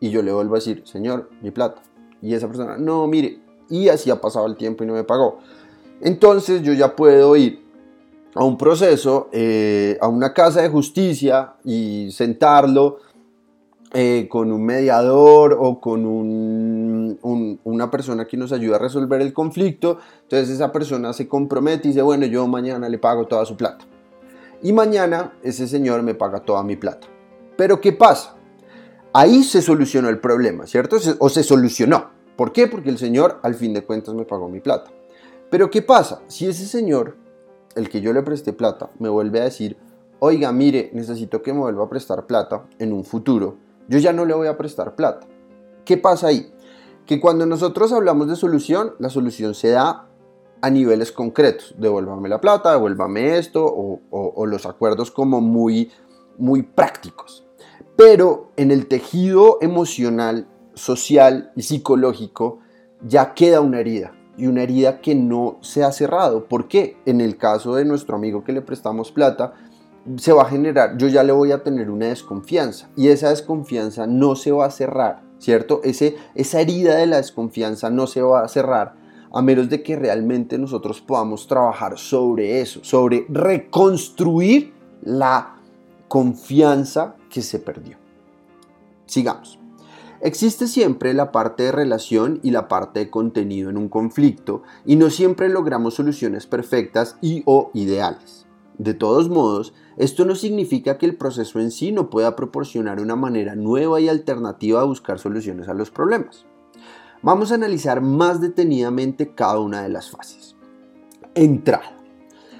y 0.00 0.10
yo 0.10 0.20
le 0.20 0.32
vuelvo 0.32 0.56
a 0.56 0.58
decir, 0.58 0.82
señor, 0.84 1.30
mi 1.42 1.52
plata. 1.52 1.80
Y 2.20 2.34
esa 2.34 2.48
persona, 2.48 2.76
no, 2.76 3.06
mire, 3.06 3.38
y 3.70 3.88
así 3.88 4.10
ha 4.10 4.20
pasado 4.20 4.46
el 4.46 4.56
tiempo 4.56 4.82
y 4.82 4.88
no 4.88 4.94
me 4.94 5.04
pagó. 5.04 5.38
Entonces 6.00 6.62
yo 6.62 6.72
ya 6.72 6.96
puedo 6.96 7.36
ir 7.36 7.62
a 8.34 8.42
un 8.42 8.58
proceso, 8.58 9.28
eh, 9.30 9.96
a 10.00 10.08
una 10.08 10.34
casa 10.34 10.60
de 10.60 10.68
justicia 10.70 11.52
y 11.62 12.10
sentarlo 12.10 12.96
eh, 13.92 14.26
con 14.28 14.50
un 14.50 14.66
mediador 14.66 15.56
o 15.56 15.80
con 15.80 16.04
una 17.62 17.90
persona 17.92 18.26
que 18.26 18.36
nos 18.36 18.50
ayuda 18.50 18.74
a 18.74 18.80
resolver 18.80 19.20
el 19.20 19.32
conflicto. 19.32 19.98
Entonces 20.22 20.50
esa 20.50 20.72
persona 20.72 21.12
se 21.12 21.28
compromete 21.28 21.86
y 21.86 21.92
dice, 21.92 22.02
bueno, 22.02 22.26
yo 22.26 22.44
mañana 22.48 22.88
le 22.88 22.98
pago 22.98 23.28
toda 23.28 23.44
su 23.44 23.56
plata. 23.56 23.86
Y 24.62 24.72
mañana 24.72 25.32
ese 25.42 25.66
señor 25.66 26.02
me 26.02 26.14
paga 26.14 26.40
toda 26.40 26.62
mi 26.62 26.76
plata. 26.76 27.06
Pero 27.56 27.80
¿qué 27.80 27.92
pasa? 27.92 28.36
Ahí 29.12 29.42
se 29.42 29.60
solucionó 29.60 30.08
el 30.08 30.20
problema, 30.20 30.66
¿cierto? 30.66 30.96
O 31.18 31.28
se 31.28 31.42
solucionó. 31.42 32.10
¿Por 32.36 32.52
qué? 32.52 32.66
Porque 32.66 32.88
el 32.88 32.98
señor 32.98 33.40
al 33.42 33.54
fin 33.54 33.74
de 33.74 33.84
cuentas 33.84 34.14
me 34.14 34.24
pagó 34.24 34.48
mi 34.48 34.60
plata. 34.60 34.90
Pero 35.50 35.70
¿qué 35.70 35.82
pasa? 35.82 36.22
Si 36.28 36.46
ese 36.46 36.66
señor, 36.66 37.16
el 37.74 37.88
que 37.88 38.00
yo 38.00 38.12
le 38.12 38.22
presté 38.22 38.52
plata, 38.52 38.90
me 38.98 39.08
vuelve 39.08 39.40
a 39.40 39.44
decir, 39.44 39.76
oiga, 40.18 40.50
mire, 40.52 40.90
necesito 40.94 41.42
que 41.42 41.52
me 41.52 41.60
vuelva 41.60 41.84
a 41.84 41.90
prestar 41.90 42.26
plata 42.26 42.64
en 42.78 42.92
un 42.92 43.04
futuro 43.04 43.58
yo 43.88 43.98
ya 43.98 44.12
no 44.12 44.24
le 44.24 44.34
voy 44.34 44.46
a 44.46 44.56
prestar 44.56 44.94
plata. 44.94 45.26
¿Qué 45.84 45.96
pasa 45.96 46.28
ahí? 46.28 46.52
Que 47.06 47.20
cuando 47.20 47.46
nosotros 47.46 47.92
hablamos 47.92 48.28
de 48.28 48.36
solución, 48.36 48.94
la 48.98 49.10
solución 49.10 49.54
se 49.54 49.70
da 49.70 50.08
a 50.62 50.70
niveles 50.70 51.12
concretos. 51.12 51.74
Devuélvame 51.76 52.28
la 52.28 52.40
plata, 52.40 52.72
devuélvame 52.72 53.36
esto, 53.36 53.66
o, 53.66 54.46
los 54.46 54.64
acuerdos 54.64 55.10
como 55.10 55.40
muy, 55.40 55.90
muy 56.38 56.62
prácticos. 56.62 57.44
Pero 57.96 58.52
en 58.56 58.70
el 58.70 58.86
tejido 58.86 59.58
emocional, 59.60 60.48
social 60.74 61.52
y 61.56 61.62
psicológico 61.62 62.60
ya 63.06 63.34
queda 63.34 63.60
una 63.60 63.80
herida. 63.80 64.14
Y 64.38 64.46
una 64.46 64.62
herida 64.62 65.02
que 65.02 65.14
no 65.14 65.58
se 65.60 65.84
ha 65.84 65.92
cerrado. 65.92 66.48
¿Por 66.48 66.66
qué? 66.68 66.96
En 67.04 67.20
el 67.20 67.36
caso 67.36 67.74
de 67.74 67.84
nuestro 67.84 68.16
amigo 68.16 68.44
que 68.44 68.52
le 68.52 68.62
prestamos 68.62 69.12
plata, 69.12 69.52
se 70.16 70.32
va 70.32 70.42
a 70.42 70.48
generar, 70.48 70.96
yo 70.96 71.06
ya 71.06 71.22
le 71.22 71.32
voy 71.32 71.52
a 71.52 71.62
tener 71.62 71.88
una 71.88 72.06
desconfianza 72.06 72.88
y 72.96 73.08
esa 73.08 73.28
desconfianza 73.28 74.06
no 74.08 74.34
se 74.34 74.50
va 74.50 74.66
a 74.66 74.70
cerrar, 74.72 75.22
¿cierto? 75.38 75.80
Ese, 75.84 76.16
esa 76.34 76.60
herida 76.60 76.96
de 76.96 77.06
la 77.06 77.18
desconfianza 77.18 77.88
no 77.88 78.08
se 78.08 78.20
va 78.20 78.42
a 78.42 78.48
cerrar 78.48 79.01
a 79.32 79.42
menos 79.42 79.68
de 79.68 79.82
que 79.82 79.96
realmente 79.96 80.58
nosotros 80.58 81.00
podamos 81.00 81.46
trabajar 81.46 81.98
sobre 81.98 82.60
eso, 82.60 82.80
sobre 82.82 83.26
reconstruir 83.28 84.72
la 85.02 85.56
confianza 86.08 87.16
que 87.30 87.42
se 87.42 87.58
perdió. 87.58 87.96
Sigamos. 89.06 89.58
Existe 90.20 90.68
siempre 90.68 91.14
la 91.14 91.32
parte 91.32 91.64
de 91.64 91.72
relación 91.72 92.38
y 92.44 92.52
la 92.52 92.68
parte 92.68 93.00
de 93.00 93.10
contenido 93.10 93.70
en 93.70 93.76
un 93.76 93.88
conflicto 93.88 94.62
y 94.86 94.94
no 94.94 95.10
siempre 95.10 95.48
logramos 95.48 95.94
soluciones 95.94 96.46
perfectas 96.46 97.16
y 97.20 97.42
o 97.44 97.70
ideales. 97.74 98.46
De 98.78 98.94
todos 98.94 99.28
modos, 99.28 99.74
esto 99.96 100.24
no 100.24 100.36
significa 100.36 100.96
que 100.96 101.06
el 101.06 101.16
proceso 101.16 101.58
en 101.58 101.70
sí 101.70 101.90
no 101.90 102.08
pueda 102.08 102.36
proporcionar 102.36 103.00
una 103.00 103.16
manera 103.16 103.56
nueva 103.56 104.00
y 104.00 104.08
alternativa 104.08 104.80
de 104.80 104.86
buscar 104.86 105.18
soluciones 105.18 105.68
a 105.68 105.74
los 105.74 105.90
problemas. 105.90 106.46
Vamos 107.24 107.52
a 107.52 107.54
analizar 107.54 108.00
más 108.00 108.40
detenidamente 108.40 109.32
cada 109.32 109.60
una 109.60 109.82
de 109.82 109.88
las 109.88 110.10
fases. 110.10 110.56
Entrada. 111.36 111.96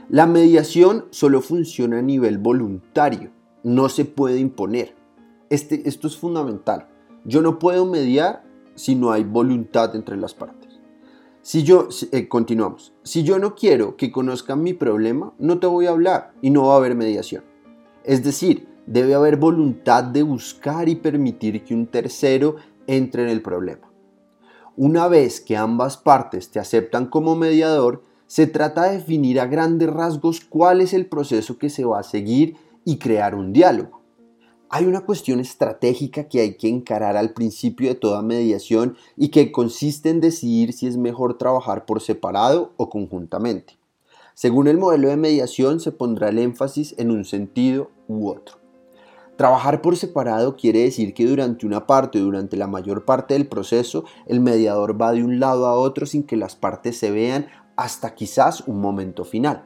La 0.09 0.29
mediación 0.29 1.07
solo 1.11 1.41
funciona 1.41 1.99
a 1.99 2.03
nivel 2.03 2.39
voluntario, 2.39 3.33
no 3.65 3.89
se 3.89 4.05
puede 4.05 4.39
imponer. 4.39 4.95
Este, 5.51 5.89
esto 5.89 6.07
es 6.07 6.17
fundamental. 6.17 6.87
Yo 7.25 7.43
no 7.43 7.59
puedo 7.59 7.87
mediar 7.87 8.45
si 8.77 8.95
no 8.95 9.11
hay 9.11 9.25
voluntad 9.25 9.97
entre 9.97 10.17
las 10.17 10.35
partes. 10.35 10.79
Si 11.41 11.65
yo, 11.65 11.89
eh, 12.13 12.29
continuamos, 12.29 12.95
si 13.03 13.25
yo 13.25 13.41
no 13.41 13.57
quiero 13.57 13.97
que 13.97 14.13
conozcan 14.13 14.63
mi 14.63 14.75
problema, 14.75 15.33
no 15.41 15.59
te 15.59 15.67
voy 15.67 15.87
a 15.87 15.91
hablar 15.91 16.35
y 16.41 16.51
no 16.51 16.69
va 16.69 16.75
a 16.75 16.77
haber 16.77 16.95
mediación. 16.95 17.43
Es 18.05 18.23
decir, 18.23 18.69
debe 18.87 19.15
haber 19.15 19.39
voluntad 19.39 20.05
de 20.05 20.23
buscar 20.23 20.89
y 20.89 20.95
permitir 20.95 21.65
que 21.65 21.75
un 21.75 21.89
tercero 21.89 22.57
entre 22.87 23.25
en 23.25 23.29
el 23.29 23.43
problema. 23.43 23.92
Una 24.77 25.07
vez 25.07 25.43
que 25.43 25.55
ambas 25.55 25.99
partes 25.99 26.51
te 26.51 26.59
aceptan 26.59 27.07
como 27.07 27.37
mediador, 27.37 28.03
se 28.27 28.47
trata 28.47 28.85
de 28.85 28.97
definir 28.97 29.39
a 29.39 29.47
grandes 29.47 29.91
rasgos 29.91 30.41
cuál 30.41 30.81
es 30.81 30.95
el 30.95 31.05
proceso 31.05 31.59
que 31.59 31.69
se 31.69 31.85
va 31.85 32.01
a 32.01 32.03
seguir 32.03 32.57
y 32.83 32.97
crear 32.97 33.35
un 33.35 33.53
diálogo. 33.53 34.01
Hay 34.71 34.87
una 34.87 35.03
cuestión 35.03 35.41
estratégica 35.41 36.27
que 36.27 36.41
hay 36.41 36.55
que 36.57 36.69
encarar 36.69 37.19
al 37.19 37.35
principio 37.35 37.91
de 37.91 37.97
toda 37.97 38.23
mediación 38.23 38.97
y 39.15 39.29
que 39.29 39.53
consiste 39.53 40.09
en 40.09 40.23
decidir 40.23 40.73
si 40.73 40.87
es 40.87 40.97
mejor 40.97 41.37
trabajar 41.37 41.85
por 41.85 42.01
separado 42.01 42.73
o 42.79 42.89
conjuntamente. 42.89 43.77
Según 44.33 44.69
el 44.69 44.79
modelo 44.79 45.09
de 45.09 45.19
mediación 45.19 45.81
se 45.81 45.93
pondrá 45.93 46.31
el 46.31 46.39
énfasis 46.39 46.95
en 46.97 47.11
un 47.11 47.27
sentido 47.27 47.91
u 48.09 48.31
otro. 48.31 48.62
Trabajar 49.37 49.81
por 49.81 49.97
separado 49.97 50.57
quiere 50.57 50.81
decir 50.81 51.15
que 51.15 51.27
durante 51.27 51.67
una 51.67 51.87
parte 51.87 52.19
durante 52.19 52.57
la 52.57 52.67
mayor 52.67 53.07
parte 53.07 53.35
del 53.35 53.49
proceso 53.49 54.05
el 54.27 54.41
mediador 54.41 55.01
va 55.01 55.13
de 55.13 55.25
un 55.25 55.41
lado 55.41 55.67
a 55.67 55.75
otro 55.75 56.05
sin 56.05 56.25
que 56.25 56.37
las 56.37 56.55
partes 56.55 56.99
se 56.99 57.11
vean 57.11 57.47
hasta 57.75 58.15
quizás 58.15 58.61
un 58.67 58.81
momento 58.81 59.25
final. 59.25 59.65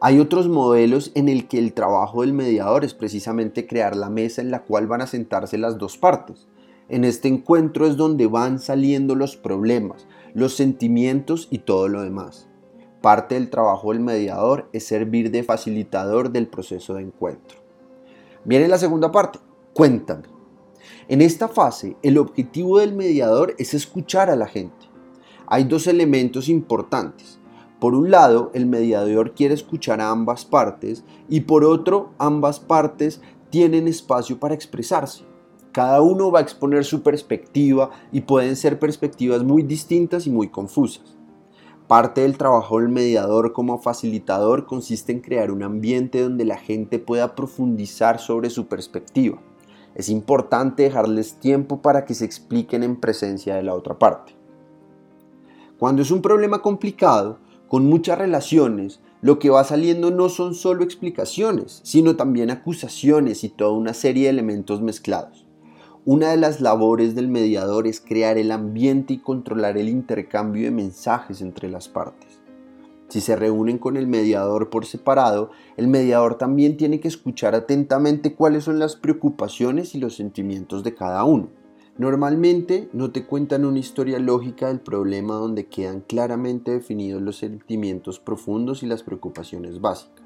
Hay 0.00 0.18
otros 0.18 0.48
modelos 0.48 1.12
en 1.14 1.28
el 1.28 1.46
que 1.46 1.58
el 1.58 1.74
trabajo 1.74 2.22
del 2.22 2.32
mediador 2.32 2.84
es 2.84 2.92
precisamente 2.92 3.68
crear 3.68 3.94
la 3.94 4.10
mesa 4.10 4.42
en 4.42 4.50
la 4.50 4.64
cual 4.64 4.88
van 4.88 5.00
a 5.00 5.06
sentarse 5.06 5.58
las 5.58 5.78
dos 5.78 5.96
partes. 5.96 6.48
En 6.88 7.04
este 7.04 7.28
encuentro 7.28 7.86
es 7.86 7.96
donde 7.96 8.26
van 8.26 8.58
saliendo 8.58 9.14
los 9.14 9.36
problemas, 9.36 10.08
los 10.34 10.56
sentimientos 10.56 11.46
y 11.52 11.58
todo 11.58 11.86
lo 11.86 12.02
demás. 12.02 12.48
Parte 13.00 13.36
del 13.36 13.48
trabajo 13.48 13.92
del 13.92 14.00
mediador 14.00 14.68
es 14.72 14.84
servir 14.84 15.30
de 15.30 15.44
facilitador 15.44 16.32
del 16.32 16.48
proceso 16.48 16.94
de 16.94 17.02
encuentro. 17.02 17.61
Viene 18.44 18.66
la 18.68 18.78
segunda 18.78 19.12
parte, 19.12 19.38
cuéntame. 19.72 20.24
En 21.08 21.22
esta 21.22 21.48
fase, 21.48 21.96
el 22.02 22.18
objetivo 22.18 22.78
del 22.78 22.92
mediador 22.92 23.54
es 23.58 23.74
escuchar 23.74 24.30
a 24.30 24.36
la 24.36 24.46
gente. 24.46 24.86
Hay 25.46 25.64
dos 25.64 25.86
elementos 25.86 26.48
importantes. 26.48 27.38
Por 27.78 27.94
un 27.94 28.10
lado, 28.10 28.50
el 28.54 28.66
mediador 28.66 29.34
quiere 29.34 29.54
escuchar 29.54 30.00
a 30.00 30.10
ambas 30.10 30.44
partes 30.44 31.04
y 31.28 31.42
por 31.42 31.64
otro, 31.64 32.10
ambas 32.18 32.60
partes 32.60 33.20
tienen 33.50 33.86
espacio 33.88 34.40
para 34.40 34.54
expresarse. 34.54 35.24
Cada 35.72 36.00
uno 36.00 36.30
va 36.30 36.40
a 36.40 36.42
exponer 36.42 36.84
su 36.84 37.02
perspectiva 37.02 37.90
y 38.12 38.22
pueden 38.22 38.56
ser 38.56 38.78
perspectivas 38.78 39.42
muy 39.42 39.62
distintas 39.62 40.26
y 40.26 40.30
muy 40.30 40.48
confusas. 40.48 41.16
Parte 41.92 42.22
del 42.22 42.38
trabajo 42.38 42.78
del 42.78 42.88
mediador 42.88 43.52
como 43.52 43.76
facilitador 43.76 44.64
consiste 44.64 45.12
en 45.12 45.20
crear 45.20 45.50
un 45.50 45.62
ambiente 45.62 46.22
donde 46.22 46.46
la 46.46 46.56
gente 46.56 46.98
pueda 46.98 47.34
profundizar 47.34 48.18
sobre 48.18 48.48
su 48.48 48.66
perspectiva. 48.66 49.42
Es 49.94 50.08
importante 50.08 50.84
dejarles 50.84 51.34
tiempo 51.34 51.82
para 51.82 52.06
que 52.06 52.14
se 52.14 52.24
expliquen 52.24 52.82
en 52.82 52.98
presencia 52.98 53.56
de 53.56 53.62
la 53.62 53.74
otra 53.74 53.98
parte. 53.98 54.32
Cuando 55.78 56.00
es 56.00 56.10
un 56.10 56.22
problema 56.22 56.62
complicado, 56.62 57.40
con 57.68 57.84
muchas 57.84 58.16
relaciones, 58.16 59.00
lo 59.20 59.38
que 59.38 59.50
va 59.50 59.62
saliendo 59.62 60.10
no 60.10 60.30
son 60.30 60.54
solo 60.54 60.84
explicaciones, 60.84 61.82
sino 61.84 62.16
también 62.16 62.50
acusaciones 62.50 63.44
y 63.44 63.50
toda 63.50 63.72
una 63.72 63.92
serie 63.92 64.22
de 64.24 64.30
elementos 64.30 64.80
mezclados. 64.80 65.41
Una 66.04 66.30
de 66.30 66.36
las 66.36 66.60
labores 66.60 67.14
del 67.14 67.28
mediador 67.28 67.86
es 67.86 68.00
crear 68.00 68.36
el 68.36 68.50
ambiente 68.50 69.14
y 69.14 69.18
controlar 69.18 69.78
el 69.78 69.88
intercambio 69.88 70.64
de 70.64 70.72
mensajes 70.72 71.40
entre 71.40 71.70
las 71.70 71.88
partes. 71.88 72.40
Si 73.06 73.20
se 73.20 73.36
reúnen 73.36 73.78
con 73.78 73.96
el 73.96 74.08
mediador 74.08 74.68
por 74.68 74.84
separado, 74.84 75.52
el 75.76 75.86
mediador 75.86 76.38
también 76.38 76.76
tiene 76.76 76.98
que 76.98 77.06
escuchar 77.06 77.54
atentamente 77.54 78.34
cuáles 78.34 78.64
son 78.64 78.80
las 78.80 78.96
preocupaciones 78.96 79.94
y 79.94 80.00
los 80.00 80.16
sentimientos 80.16 80.82
de 80.82 80.92
cada 80.92 81.22
uno. 81.22 81.50
Normalmente 81.96 82.88
no 82.92 83.12
te 83.12 83.24
cuentan 83.24 83.64
una 83.64 83.78
historia 83.78 84.18
lógica 84.18 84.66
del 84.66 84.80
problema 84.80 85.34
donde 85.34 85.66
quedan 85.66 86.00
claramente 86.00 86.72
definidos 86.72 87.22
los 87.22 87.36
sentimientos 87.36 88.18
profundos 88.18 88.82
y 88.82 88.86
las 88.86 89.04
preocupaciones 89.04 89.80
básicas. 89.80 90.24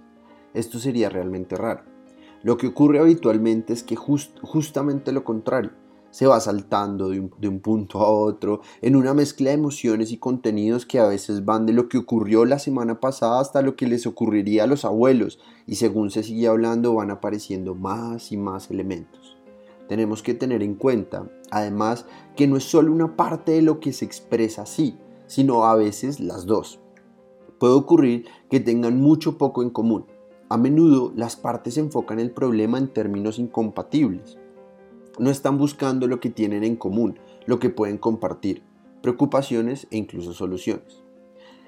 Esto 0.55 0.79
sería 0.79 1.11
realmente 1.11 1.55
raro. 1.55 1.96
Lo 2.43 2.57
que 2.57 2.69
ocurre 2.69 2.99
habitualmente 2.99 3.73
es 3.73 3.83
que 3.83 3.97
justamente 3.97 5.13
lo 5.13 5.25
contrario. 5.25 5.73
Se 6.11 6.27
va 6.27 6.41
saltando 6.41 7.11
de 7.11 7.21
un, 7.21 7.31
de 7.39 7.49
un 7.49 7.61
punto 7.61 7.99
a 7.99 8.09
otro 8.09 8.61
en 8.81 8.97
una 8.97 9.13
mezcla 9.13 9.51
de 9.51 9.57
emociones 9.57 10.13
y 10.13 10.19
contenidos 10.19 10.87
que 10.87 10.99
a 10.99 11.09
veces 11.09 11.45
van 11.45 11.67
de 11.67 11.75
lo 11.75 11.89
que 11.89 11.99
ocurrió 11.99 12.45
la 12.47 12.59
semana 12.59 13.01
pasada 13.01 13.41
hasta 13.41 13.61
lo 13.61 13.77
que 13.77 13.87
les 13.87 14.07
ocurriría 14.07 14.65
a 14.65 14.67
los 14.67 14.85
abuelos 14.87 15.39
y 15.67 15.75
según 15.75 16.11
se 16.11 16.23
sigue 16.23 16.49
hablando 16.49 16.95
van 16.95 17.11
apareciendo 17.11 17.75
más 17.75 18.33
y 18.33 18.39
más 18.39 18.71
elementos. 18.71 19.37
tenemos 19.89 20.23
que 20.23 20.35
tener 20.35 20.63
en 20.63 20.75
cuenta, 20.75 21.31
además, 21.51 22.07
que 22.35 22.47
no 22.47 22.57
es 22.57 22.65
solo 22.65 22.93
una 22.93 23.17
parte 23.17 23.53
de 23.53 23.63
lo 23.63 23.79
que 23.81 23.93
se 23.93 24.05
expresa 24.05 24.63
así, 24.63 24.97
sino 25.27 25.65
a 25.65 25.75
veces 25.77 26.19
las 26.21 26.47
dos. 26.47 26.81
Puede 27.59 27.75
ocurrir 27.75 28.27
que 28.51 28.61
tengan 28.61 29.01
mucho 29.01 29.39
poco 29.39 29.63
en 29.63 29.71
común. 29.71 30.07
A 30.49 30.57
menudo 30.57 31.13
las 31.17 31.35
partes 31.35 31.77
enfocan 31.77 32.21
el 32.21 32.31
problema 32.31 32.79
en 32.79 32.87
términos 32.87 33.41
incompatibles. 33.41 34.39
No 35.19 35.31
están 35.31 35.59
buscando 35.59 36.07
lo 36.07 36.21
que 36.21 36.31
tienen 36.31 36.63
en 36.63 36.77
común, 36.77 37.19
lo 37.47 37.59
que 37.59 37.69
pueden 37.69 37.99
compartir, 37.99 38.63
preocupaciones 39.03 39.89
e 39.91 39.97
incluso 39.97 40.33
soluciones. 40.33 41.03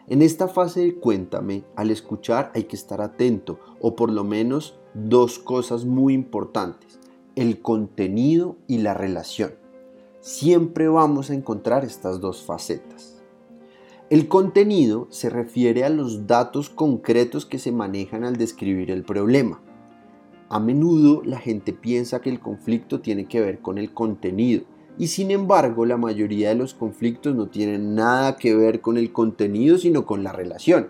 En 0.06 0.22
esta 0.22 0.46
fase 0.46 0.80
de 0.80 0.94
cuéntame, 0.94 1.64
al 1.74 1.90
escuchar 1.90 2.52
hay 2.54 2.64
que 2.64 2.76
estar 2.76 3.00
atento, 3.00 3.58
o 3.80 3.96
por 3.96 4.12
lo 4.12 4.22
menos 4.22 4.78
dos 4.94 5.40
cosas 5.40 5.84
muy 5.84 6.14
importantes, 6.14 7.00
el 7.34 7.60
contenido 7.60 8.56
y 8.68 8.78
la 8.78 8.94
relación. 8.94 9.54
Siempre 10.20 10.88
vamos 10.88 11.30
a 11.30 11.34
encontrar 11.34 11.84
estas 11.84 12.20
dos 12.20 12.42
facetas. 12.42 13.17
El 14.10 14.26
contenido 14.26 15.06
se 15.10 15.28
refiere 15.28 15.84
a 15.84 15.90
los 15.90 16.26
datos 16.26 16.70
concretos 16.70 17.44
que 17.44 17.58
se 17.58 17.72
manejan 17.72 18.24
al 18.24 18.36
describir 18.36 18.90
el 18.90 19.02
problema. 19.02 19.60
A 20.48 20.58
menudo 20.58 21.20
la 21.26 21.38
gente 21.38 21.74
piensa 21.74 22.22
que 22.22 22.30
el 22.30 22.40
conflicto 22.40 23.00
tiene 23.00 23.26
que 23.26 23.42
ver 23.42 23.58
con 23.58 23.76
el 23.76 23.92
contenido, 23.92 24.62
y 24.96 25.08
sin 25.08 25.30
embargo, 25.30 25.84
la 25.84 25.98
mayoría 25.98 26.48
de 26.48 26.54
los 26.54 26.72
conflictos 26.72 27.34
no 27.34 27.48
tienen 27.48 27.94
nada 27.94 28.36
que 28.36 28.54
ver 28.54 28.80
con 28.80 28.96
el 28.96 29.12
contenido, 29.12 29.76
sino 29.76 30.06
con 30.06 30.24
la 30.24 30.32
relación. 30.32 30.88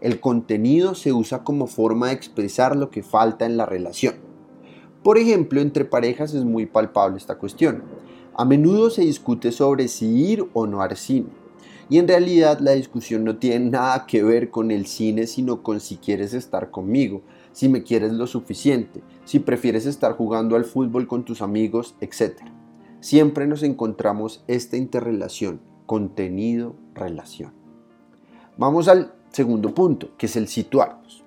El 0.00 0.20
contenido 0.20 0.94
se 0.94 1.12
usa 1.12 1.42
como 1.42 1.66
forma 1.66 2.06
de 2.08 2.12
expresar 2.14 2.76
lo 2.76 2.90
que 2.90 3.02
falta 3.02 3.44
en 3.44 3.56
la 3.56 3.66
relación. 3.66 4.14
Por 5.02 5.18
ejemplo, 5.18 5.60
entre 5.60 5.84
parejas 5.84 6.32
es 6.32 6.44
muy 6.44 6.66
palpable 6.66 7.16
esta 7.16 7.38
cuestión. 7.38 7.82
A 8.34 8.44
menudo 8.44 8.88
se 8.88 9.02
discute 9.02 9.50
sobre 9.50 9.88
si 9.88 10.06
ir 10.06 10.46
o 10.52 10.68
no 10.68 10.80
al. 10.80 11.41
Y 11.88 11.98
en 11.98 12.08
realidad 12.08 12.60
la 12.60 12.72
discusión 12.72 13.24
no 13.24 13.36
tiene 13.36 13.70
nada 13.70 14.06
que 14.06 14.22
ver 14.22 14.50
con 14.50 14.70
el 14.70 14.86
cine, 14.86 15.26
sino 15.26 15.62
con 15.62 15.80
si 15.80 15.96
quieres 15.96 16.34
estar 16.34 16.70
conmigo, 16.70 17.22
si 17.52 17.68
me 17.68 17.82
quieres 17.82 18.12
lo 18.12 18.26
suficiente, 18.26 19.02
si 19.24 19.38
prefieres 19.38 19.86
estar 19.86 20.12
jugando 20.12 20.56
al 20.56 20.64
fútbol 20.64 21.06
con 21.06 21.24
tus 21.24 21.42
amigos, 21.42 21.94
etc 22.00 22.40
siempre 23.02 23.48
nos 23.48 23.64
encontramos 23.64 24.44
esta 24.46 24.76
interrelación, 24.76 25.60
contenido-relación. 25.86 27.52
Vamos 28.56 28.88
al 28.88 29.12
segundo 29.32 29.74
punto, 29.74 30.10
que 30.16 30.26
es 30.26 30.36
el 30.36 30.46
situarnos. 30.46 31.24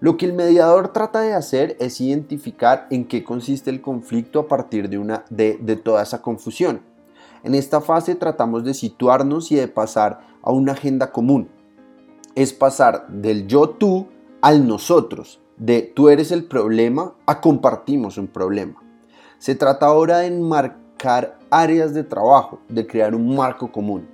Lo 0.00 0.16
que 0.16 0.26
el 0.26 0.32
mediador 0.32 0.92
trata 0.92 1.20
de 1.20 1.34
hacer 1.34 1.76
es 1.80 2.00
identificar 2.00 2.86
en 2.90 3.04
qué 3.04 3.24
consiste 3.24 3.70
el 3.70 3.82
conflicto 3.82 4.40
a 4.40 4.48
partir 4.48 4.88
de, 4.88 5.58
de 5.60 5.76
toda 5.76 6.02
esa 6.02 6.22
confusión. 6.22 6.80
En 7.44 7.56
esta 7.56 7.80
fase 7.80 8.14
tratamos 8.14 8.62
de 8.64 8.72
situarnos 8.72 9.50
y 9.50 9.56
de 9.56 9.66
pasar 9.66 10.20
a 10.42 10.52
una 10.52 10.72
agenda 10.72 11.10
común. 11.10 11.48
Es 12.36 12.52
pasar 12.52 13.08
del 13.08 13.48
yo-tú 13.48 14.06
al 14.40 14.66
nosotros, 14.66 15.40
de 15.56 15.82
tú 15.82 16.08
eres 16.08 16.30
el 16.30 16.44
problema 16.44 17.14
a 17.26 17.40
compartimos 17.40 18.16
un 18.16 18.28
problema. 18.28 18.80
Se 19.38 19.56
trata 19.56 19.86
ahora 19.86 20.18
de 20.18 20.28
enmarcar 20.28 21.38
áreas 21.50 21.94
de 21.94 22.04
trabajo, 22.04 22.60
de 22.68 22.86
crear 22.86 23.14
un 23.14 23.34
marco 23.34 23.72
común, 23.72 24.08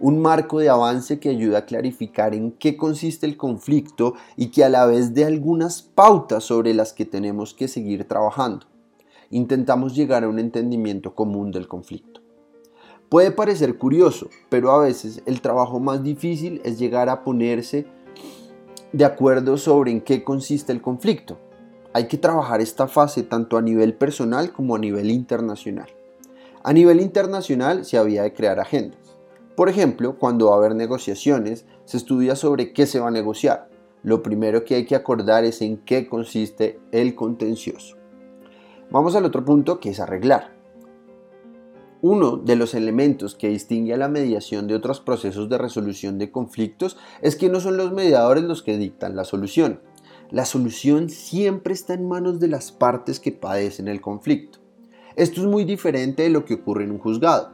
un 0.00 0.20
marco 0.20 0.58
de 0.58 0.68
avance 0.68 1.20
que 1.20 1.28
ayuda 1.28 1.58
a 1.58 1.66
clarificar 1.66 2.34
en 2.34 2.50
qué 2.50 2.76
consiste 2.76 3.26
el 3.26 3.36
conflicto 3.36 4.14
y 4.36 4.48
que 4.48 4.64
a 4.64 4.68
la 4.68 4.86
vez 4.86 5.14
dé 5.14 5.24
algunas 5.24 5.82
pautas 5.82 6.42
sobre 6.42 6.74
las 6.74 6.92
que 6.92 7.04
tenemos 7.04 7.54
que 7.54 7.68
seguir 7.68 8.08
trabajando. 8.08 8.66
Intentamos 9.30 9.94
llegar 9.94 10.24
a 10.24 10.28
un 10.28 10.40
entendimiento 10.40 11.14
común 11.14 11.52
del 11.52 11.68
conflicto. 11.68 12.21
Puede 13.12 13.30
parecer 13.30 13.76
curioso, 13.76 14.30
pero 14.48 14.72
a 14.72 14.78
veces 14.78 15.20
el 15.26 15.42
trabajo 15.42 15.78
más 15.78 16.02
difícil 16.02 16.62
es 16.64 16.78
llegar 16.78 17.10
a 17.10 17.24
ponerse 17.24 17.84
de 18.90 19.04
acuerdo 19.04 19.58
sobre 19.58 19.90
en 19.90 20.00
qué 20.00 20.24
consiste 20.24 20.72
el 20.72 20.80
conflicto. 20.80 21.36
Hay 21.92 22.08
que 22.08 22.16
trabajar 22.16 22.62
esta 22.62 22.88
fase 22.88 23.22
tanto 23.22 23.58
a 23.58 23.60
nivel 23.60 23.92
personal 23.92 24.50
como 24.50 24.76
a 24.76 24.78
nivel 24.78 25.10
internacional. 25.10 25.90
A 26.62 26.72
nivel 26.72 27.02
internacional 27.02 27.84
se 27.84 27.98
había 27.98 28.22
de 28.22 28.32
crear 28.32 28.58
agendas. 28.58 29.14
Por 29.56 29.68
ejemplo, 29.68 30.18
cuando 30.18 30.46
va 30.46 30.54
a 30.54 30.56
haber 30.56 30.74
negociaciones, 30.74 31.66
se 31.84 31.98
estudia 31.98 32.34
sobre 32.34 32.72
qué 32.72 32.86
se 32.86 32.98
va 32.98 33.08
a 33.08 33.10
negociar. 33.10 33.68
Lo 34.02 34.22
primero 34.22 34.64
que 34.64 34.76
hay 34.76 34.86
que 34.86 34.96
acordar 34.96 35.44
es 35.44 35.60
en 35.60 35.76
qué 35.76 36.08
consiste 36.08 36.80
el 36.92 37.14
contencioso. 37.14 37.94
Vamos 38.90 39.14
al 39.16 39.26
otro 39.26 39.44
punto 39.44 39.80
que 39.80 39.90
es 39.90 40.00
arreglar. 40.00 40.51
Uno 42.04 42.36
de 42.36 42.56
los 42.56 42.74
elementos 42.74 43.36
que 43.36 43.48
distingue 43.48 43.94
a 43.94 43.96
la 43.96 44.08
mediación 44.08 44.66
de 44.66 44.74
otros 44.74 45.00
procesos 45.00 45.48
de 45.48 45.56
resolución 45.56 46.18
de 46.18 46.32
conflictos 46.32 46.96
es 47.20 47.36
que 47.36 47.48
no 47.48 47.60
son 47.60 47.76
los 47.76 47.92
mediadores 47.92 48.42
los 48.42 48.64
que 48.64 48.76
dictan 48.76 49.14
la 49.14 49.22
solución. 49.22 49.78
La 50.28 50.44
solución 50.44 51.10
siempre 51.10 51.72
está 51.72 51.94
en 51.94 52.08
manos 52.08 52.40
de 52.40 52.48
las 52.48 52.72
partes 52.72 53.20
que 53.20 53.30
padecen 53.30 53.86
el 53.86 54.00
conflicto. 54.00 54.58
Esto 55.14 55.42
es 55.42 55.46
muy 55.46 55.64
diferente 55.64 56.24
de 56.24 56.30
lo 56.30 56.44
que 56.44 56.54
ocurre 56.54 56.82
en 56.82 56.90
un 56.90 56.98
juzgado. 56.98 57.52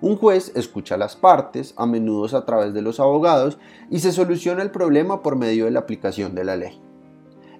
Un 0.00 0.14
juez 0.14 0.52
escucha 0.54 0.96
las 0.96 1.16
partes, 1.16 1.74
a 1.76 1.84
menudo 1.84 2.36
a 2.36 2.46
través 2.46 2.72
de 2.74 2.82
los 2.82 3.00
abogados, 3.00 3.58
y 3.90 3.98
se 3.98 4.12
soluciona 4.12 4.62
el 4.62 4.70
problema 4.70 5.24
por 5.24 5.34
medio 5.34 5.64
de 5.64 5.72
la 5.72 5.80
aplicación 5.80 6.36
de 6.36 6.44
la 6.44 6.56
ley. 6.56 6.80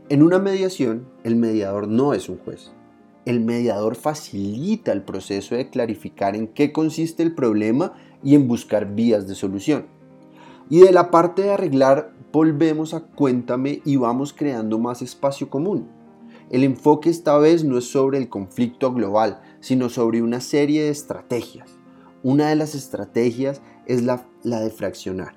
En 0.09 0.22
una 0.22 0.38
mediación, 0.38 1.09
el 1.24 1.35
mediador 1.35 1.88
no 1.88 2.14
es 2.14 2.29
un 2.29 2.38
juez. 2.38 2.70
El 3.28 3.40
mediador 3.40 3.94
facilita 3.94 4.90
el 4.90 5.02
proceso 5.02 5.54
de 5.54 5.68
clarificar 5.68 6.34
en 6.34 6.48
qué 6.48 6.72
consiste 6.72 7.22
el 7.22 7.34
problema 7.34 7.92
y 8.24 8.34
en 8.34 8.48
buscar 8.48 8.94
vías 8.94 9.28
de 9.28 9.34
solución. 9.34 9.84
Y 10.70 10.80
de 10.80 10.92
la 10.92 11.10
parte 11.10 11.42
de 11.42 11.50
arreglar, 11.50 12.14
volvemos 12.32 12.94
a 12.94 13.02
cuéntame 13.02 13.82
y 13.84 13.96
vamos 13.96 14.32
creando 14.32 14.78
más 14.78 15.02
espacio 15.02 15.50
común. 15.50 15.90
El 16.48 16.64
enfoque 16.64 17.10
esta 17.10 17.36
vez 17.36 17.64
no 17.64 17.76
es 17.76 17.84
sobre 17.84 18.16
el 18.16 18.30
conflicto 18.30 18.94
global, 18.94 19.42
sino 19.60 19.90
sobre 19.90 20.22
una 20.22 20.40
serie 20.40 20.84
de 20.84 20.88
estrategias. 20.88 21.76
Una 22.22 22.48
de 22.48 22.56
las 22.56 22.74
estrategias 22.74 23.60
es 23.84 24.04
la, 24.04 24.24
de 24.42 24.70
fraccionar. 24.70 25.34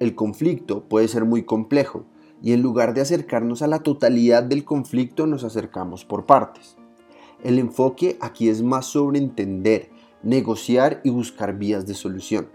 El 0.00 0.14
conflicto 0.14 0.86
puede 0.86 1.08
ser 1.08 1.24
muy 1.24 1.44
complejo 1.44 2.04
y 2.42 2.52
en 2.52 2.60
lugar 2.60 2.92
de 2.92 3.00
acercarnos 3.00 3.62
a 3.62 3.68
la 3.68 3.78
totalidad 3.78 4.42
del 4.42 4.66
conflicto 4.66 5.26
nos 5.26 5.44
acercamos 5.44 6.04
por 6.04 6.26
partes. 6.26 6.76
El 7.42 7.58
enfoque 7.58 8.16
aquí 8.20 8.48
es 8.48 8.62
más 8.62 8.86
sobre 8.86 9.18
entender, 9.18 9.90
negociar 10.22 11.00
y 11.02 11.10
buscar 11.10 11.58
vías 11.58 11.86
de 11.86 11.94
solución. 11.94 12.48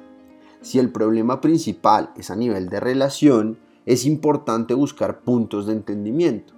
Si 0.62 0.80
el 0.80 0.92
problema 0.92 1.42
principal 1.42 2.12
es 2.16 2.32
a 2.32 2.38
nivel 2.38 2.70
de 2.70 2.80
relación, 2.80 3.60
es 3.86 4.06
importante 4.06 4.74
buscar 4.74 5.22
puntos 5.22 5.68
de 5.68 5.74
entendimiento. 5.74 6.54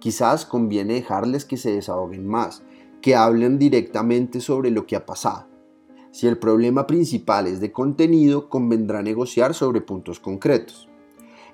Quizás 0.00 0.46
conviene 0.46 0.94
dejarles 0.94 1.44
que 1.44 1.56
se 1.56 1.72
desahoguen 1.72 2.26
más, 2.26 2.62
que 3.00 3.14
hablen 3.14 3.58
directamente 3.58 4.40
sobre 4.40 4.70
lo 4.70 4.86
que 4.86 4.96
ha 4.96 5.06
pasado. 5.06 5.46
Si 6.10 6.26
el 6.26 6.38
problema 6.38 6.88
principal 6.88 7.46
es 7.46 7.60
de 7.60 7.70
contenido, 7.70 8.48
convendrá 8.48 9.00
negociar 9.02 9.54
sobre 9.54 9.80
puntos 9.80 10.18
concretos. 10.18 10.88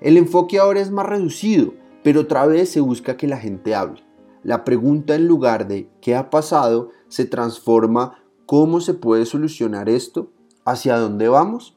El 0.01 0.17
enfoque 0.17 0.57
ahora 0.57 0.79
es 0.79 0.89
más 0.89 1.05
reducido, 1.05 1.75
pero 2.03 2.21
otra 2.21 2.47
vez 2.47 2.69
se 2.69 2.79
busca 2.79 3.17
que 3.17 3.27
la 3.27 3.37
gente 3.37 3.75
hable. 3.75 4.06
La 4.47 4.63
pregunta 4.63 5.13
en 5.15 5.27
lugar 5.27 5.67
de 5.67 5.89
¿qué 5.99 6.15
ha 6.15 6.29
pasado? 6.29 6.91
se 7.09 7.25
transforma 7.25 8.23
¿cómo 8.45 8.79
se 8.79 8.93
puede 8.93 9.25
solucionar 9.25 9.89
esto? 9.89 10.31
¿Hacia 10.63 10.97
dónde 10.97 11.27
vamos? 11.27 11.75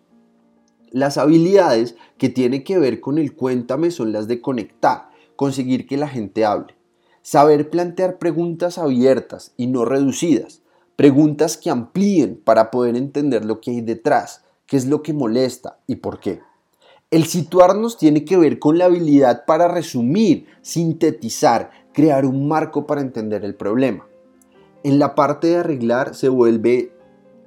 Las 0.93 1.19
habilidades 1.19 1.97
que 2.17 2.29
tienen 2.29 2.63
que 2.63 2.79
ver 2.79 3.01
con 3.01 3.19
el 3.19 3.35
cuéntame 3.35 3.91
son 3.91 4.13
las 4.13 4.29
de 4.29 4.41
conectar, 4.41 5.11
conseguir 5.35 5.89
que 5.89 5.97
la 5.97 6.07
gente 6.07 6.45
hable. 6.45 6.77
Saber 7.23 7.71
plantear 7.71 8.19
preguntas 8.19 8.79
abiertas 8.79 9.53
y 9.57 9.67
no 9.67 9.85
reducidas. 9.85 10.63
Preguntas 10.95 11.57
que 11.57 11.71
amplíen 11.71 12.41
para 12.45 12.71
poder 12.71 12.95
entender 12.95 13.45
lo 13.45 13.61
que 13.61 13.73
hay 13.73 13.81
detrás, 13.81 14.45
qué 14.67 14.77
es 14.77 14.87
lo 14.87 15.03
que 15.03 15.13
molesta 15.13 15.81
y 15.89 15.97
por 15.97 16.21
qué. 16.21 16.41
El 17.11 17.25
situarnos 17.25 17.99
tiene 17.99 18.25
que 18.25 18.37
ver 18.37 18.61
con 18.61 18.79
la 18.79 18.85
habilidad 18.85 19.45
para 19.45 19.67
resumir, 19.67 20.47
sintetizar, 20.63 21.73
crear 22.01 22.25
un 22.25 22.49
marco 22.49 22.87
para 22.87 23.03
entender 23.03 23.45
el 23.45 23.55
problema. 23.55 24.09
En 24.83 24.99
la 24.99 25.15
parte 25.15 25.49
de 25.49 25.57
arreglar 25.59 26.15
se 26.15 26.31
vuelve 26.31 26.95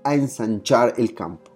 a 0.04 0.13
ensanchar 0.13 0.94
el 0.98 1.16
campo. 1.16 1.50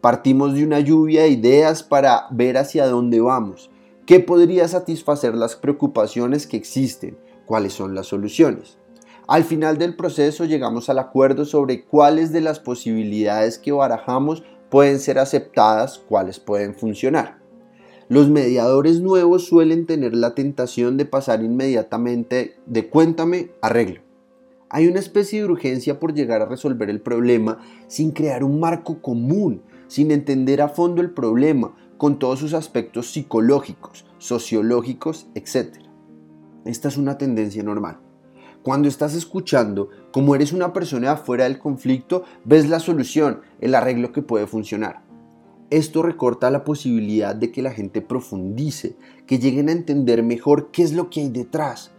Partimos 0.00 0.54
de 0.54 0.64
una 0.64 0.80
lluvia 0.80 1.24
de 1.24 1.28
ideas 1.28 1.82
para 1.82 2.26
ver 2.30 2.56
hacia 2.56 2.86
dónde 2.86 3.20
vamos 3.20 3.70
¿Qué 4.06 4.20
podría 4.20 4.66
satisfacer 4.66 5.34
las 5.34 5.56
preocupaciones 5.56 6.46
que 6.46 6.56
existen? 6.56 7.18
¿Cuáles 7.44 7.74
son 7.74 7.94
las 7.94 8.06
soluciones? 8.06 8.78
Al 9.26 9.44
final 9.44 9.76
del 9.76 9.96
proceso 9.96 10.46
llegamos 10.46 10.88
al 10.88 10.98
acuerdo 10.98 11.44
sobre 11.44 11.84
cuáles 11.84 12.32
de 12.32 12.40
las 12.40 12.60
posibilidades 12.60 13.58
que 13.58 13.72
barajamos 13.72 14.42
pueden 14.70 15.00
ser 15.00 15.18
aceptadas, 15.18 15.98
cuáles 15.98 16.40
pueden 16.40 16.74
funcionar. 16.74 17.37
Los 18.10 18.30
mediadores 18.30 19.02
nuevos 19.02 19.44
suelen 19.44 19.84
tener 19.84 20.16
la 20.16 20.34
tentación 20.34 20.96
de 20.96 21.04
pasar 21.04 21.44
inmediatamente 21.44 22.56
de 22.64 22.88
cuéntame, 22.88 23.50
arreglo. 23.60 24.00
Hay 24.70 24.86
una 24.86 24.98
especie 24.98 25.40
de 25.40 25.44
urgencia 25.44 26.00
por 26.00 26.14
llegar 26.14 26.40
a 26.40 26.46
resolver 26.46 26.88
el 26.88 27.02
problema 27.02 27.58
sin 27.86 28.12
crear 28.12 28.44
un 28.44 28.60
marco 28.60 29.02
común, 29.02 29.60
sin 29.88 30.10
entender 30.10 30.62
a 30.62 30.70
fondo 30.70 31.02
el 31.02 31.10
problema 31.10 31.76
con 31.98 32.18
todos 32.18 32.38
sus 32.38 32.54
aspectos 32.54 33.10
psicológicos, 33.10 34.06
sociológicos, 34.16 35.28
etc. 35.34 35.76
Esta 36.64 36.88
es 36.88 36.96
una 36.96 37.18
tendencia 37.18 37.62
normal. 37.62 37.98
Cuando 38.62 38.88
estás 38.88 39.14
escuchando, 39.14 39.90
como 40.12 40.34
eres 40.34 40.54
una 40.54 40.72
persona 40.72 41.12
afuera 41.12 41.44
del 41.44 41.58
conflicto, 41.58 42.24
ves 42.46 42.70
la 42.70 42.80
solución, 42.80 43.42
el 43.60 43.74
arreglo 43.74 44.12
que 44.12 44.22
puede 44.22 44.46
funcionar. 44.46 45.07
Esto 45.70 46.02
recorta 46.02 46.50
la 46.50 46.64
posibilidad 46.64 47.36
de 47.36 47.52
que 47.52 47.60
la 47.60 47.72
gente 47.72 48.00
profundice, 48.00 48.96
que 49.26 49.38
lleguen 49.38 49.68
a 49.68 49.72
entender 49.72 50.22
mejor 50.22 50.70
qué 50.70 50.82
es 50.82 50.94
lo 50.94 51.10
que 51.10 51.20
hay 51.20 51.28
detrás, 51.28 51.90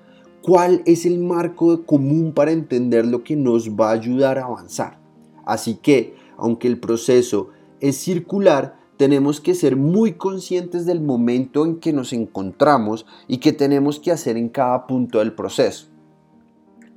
cuál 0.42 0.82
es 0.86 1.06
el 1.06 1.20
marco 1.20 1.86
común 1.86 2.34
para 2.34 2.52
entender 2.52 3.06
lo 3.06 3.24
que 3.24 3.36
nos 3.36 3.70
va 3.70 3.90
a 3.90 3.94
ayudar 3.94 4.40
a 4.40 4.46
avanzar. 4.46 5.00
Así 5.46 5.76
que, 5.76 6.16
aunque 6.36 6.68
el 6.68 6.80
proceso 6.80 7.50
es 7.80 7.98
circular, 7.98 8.80
tenemos 8.98 9.40
que 9.40 9.54
ser 9.54 9.76
muy 9.76 10.14
conscientes 10.14 10.88
del 10.88 11.00
momento 11.00 11.64
en 11.64 11.80
que 11.80 11.94
nos 11.94 12.12
encontramos 12.12 13.06
y 13.28 13.38
qué 13.38 13.54
tenemos 13.54 14.00
que 14.00 14.12
hacer 14.12 14.36
en 14.36 14.50
cada 14.50 14.88
punto 14.88 15.20
del 15.20 15.34
proceso. 15.34 15.89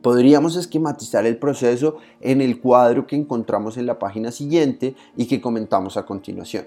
Podríamos 0.02 0.56
esquematizar 0.56 1.26
el 1.26 1.38
proceso 1.38 1.96
en 2.20 2.40
el 2.40 2.60
cuadro 2.60 3.06
que 3.06 3.14
encontramos 3.14 3.76
en 3.76 3.86
la 3.86 4.00
página 4.00 4.32
siguiente 4.32 4.96
y 5.16 5.26
que 5.26 5.40
comentamos 5.40 5.96
a 5.96 6.04
continuación. 6.04 6.66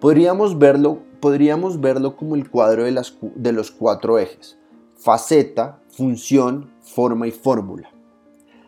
Podríamos 0.00 0.58
verlo, 0.58 0.98
podríamos 1.20 1.80
verlo 1.80 2.14
como 2.14 2.36
el 2.36 2.50
cuadro 2.50 2.84
de, 2.84 2.92
las, 2.92 3.16
de 3.20 3.52
los 3.52 3.70
cuatro 3.70 4.18
ejes, 4.18 4.58
faceta, 4.96 5.80
función, 5.88 6.70
forma 6.82 7.26
y 7.26 7.30
fórmula. 7.30 7.90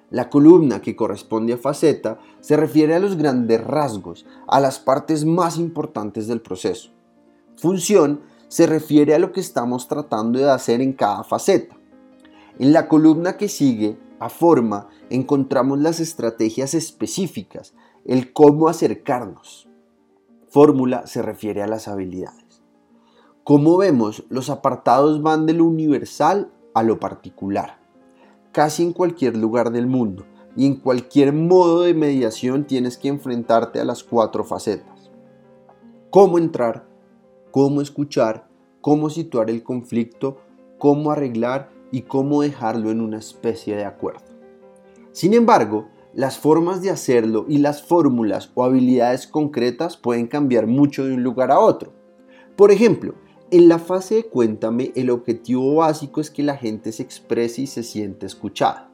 La 0.09 0.29
columna 0.29 0.81
que 0.81 0.97
corresponde 0.97 1.53
a 1.53 1.59
faceta 1.59 2.19
se 2.41 2.57
refiere 2.57 2.95
a 2.95 2.99
los 2.99 3.17
grandes 3.17 3.63
rasgos, 3.63 4.27
a 4.49 4.59
las 4.61 4.81
partes 4.81 5.25
más 5.25 5.57
importantes 5.57 6.27
del 6.27 6.41
proceso. 6.41 6.91
Función 7.57 8.23
se 8.49 8.67
refiere 8.67 9.15
a 9.15 9.21
lo 9.21 9.31
que 9.31 9.41
estamos 9.41 9.87
tratando 9.87 10.39
de 10.39 10.51
hacer 10.51 10.81
en 10.81 10.95
cada 10.95 11.23
faceta. 11.23 11.80
En 12.61 12.75
la 12.75 12.89
columna 12.89 13.39
que 13.39 13.49
sigue, 13.49 13.99
a 14.19 14.29
forma, 14.29 14.89
encontramos 15.09 15.79
las 15.79 15.99
estrategias 15.99 16.75
específicas, 16.75 17.73
el 18.05 18.35
cómo 18.35 18.69
acercarnos. 18.69 19.67
Fórmula 20.51 21.07
se 21.07 21.23
refiere 21.23 21.63
a 21.63 21.67
las 21.67 21.89
habilidades. 21.89 22.63
Como 23.45 23.79
vemos, 23.79 24.25
los 24.29 24.51
apartados 24.51 25.23
van 25.23 25.47
de 25.47 25.55
lo 25.55 25.65
universal 25.65 26.53
a 26.75 26.83
lo 26.83 27.01
particular. 27.01 27.81
Casi 28.53 28.83
en 28.83 28.93
cualquier 28.93 29.39
lugar 29.39 29.71
del 29.73 29.87
mundo 29.87 30.27
y 30.55 30.67
en 30.67 30.77
cualquier 30.77 31.33
modo 31.33 31.81
de 31.81 31.95
mediación 31.95 32.67
tienes 32.67 32.99
que 32.99 33.09
enfrentarte 33.09 33.81
a 33.81 33.87
las 33.87 34.05
cuatro 34.05 34.45
facetas. 34.45 35.11
Cómo 36.11 36.37
entrar, 36.37 36.87
cómo 37.53 37.81
escuchar, 37.81 38.51
cómo 38.83 39.09
situar 39.09 39.49
el 39.49 39.63
conflicto, 39.63 40.43
cómo 40.77 41.11
arreglar 41.11 41.80
y 41.91 42.03
cómo 42.03 42.43
dejarlo 42.43 42.91
en 42.91 43.01
una 43.01 43.19
especie 43.19 43.77
de 43.77 43.85
acuerdo. 43.85 44.23
Sin 45.13 45.35
embargo, 45.35 45.89
las 46.13 46.39
formas 46.39 46.83
de 46.83 46.91
hacerlo 46.91 47.47
y 47.49 47.59
las 47.59 47.83
fórmulas 47.83 48.51
o 48.55 48.65
habilidades 48.65 49.27
concretas 49.27 49.97
pueden 49.97 50.27
cambiar 50.27 50.67
mucho 50.67 51.05
de 51.05 51.15
un 51.15 51.23
lugar 51.23 51.53
a 51.53 51.61
otro. 51.61 51.93
Por 52.57 52.73
ejemplo, 52.73 53.15
en 53.53 53.69
la 53.69 53.79
fase 53.79 54.17
de 54.17 54.25
cuéntame, 54.25 54.93
el 54.95 55.11
objetivo 55.11 55.77
básico 55.77 56.21
es 56.21 56.31
que 56.31 56.43
la 56.43 56.57
gente 56.57 56.93
se 56.93 57.03
exprese 57.03 57.63
y 57.63 57.67
se 57.67 57.83
siente 57.83 58.27
escuchada. 58.27 58.91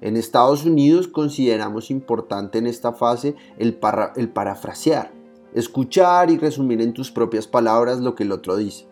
En 0.00 0.16
Estados 0.16 0.66
Unidos 0.66 1.08
consideramos 1.08 1.90
importante 1.90 2.58
en 2.58 2.66
esta 2.66 2.92
fase 2.92 3.34
el, 3.58 3.78
el 4.16 4.28
parafrasear, 4.28 5.12
escuchar 5.54 6.30
y 6.30 6.36
resumir 6.36 6.82
en 6.82 6.92
tus 6.92 7.10
propias 7.10 7.46
palabras 7.46 8.00
lo 8.00 8.14
que 8.14 8.24
el 8.24 8.32
otro 8.32 8.56
dice. 8.56 8.86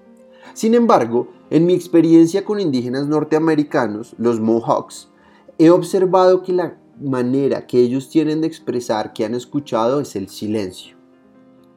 Sin 0.55 0.75
embargo, 0.75 1.29
en 1.51 1.67
mi 1.67 1.73
experiencia 1.73 2.45
con 2.45 2.61
indígenas 2.61 3.07
norteamericanos, 3.09 4.15
los 4.19 4.41
Mohawks, 4.41 5.11
he 5.59 5.71
observado 5.71 6.43
que 6.43 6.53
la 6.53 6.79
manera 7.01 7.67
que 7.67 7.81
ellos 7.81 8.11
tienen 8.11 8.41
de 8.41 8.47
expresar 8.47 9.13
que 9.13 9.25
han 9.25 9.35
escuchado 9.35 10.01
es 10.01 10.15
el 10.15 10.29
silencio. 10.29 10.97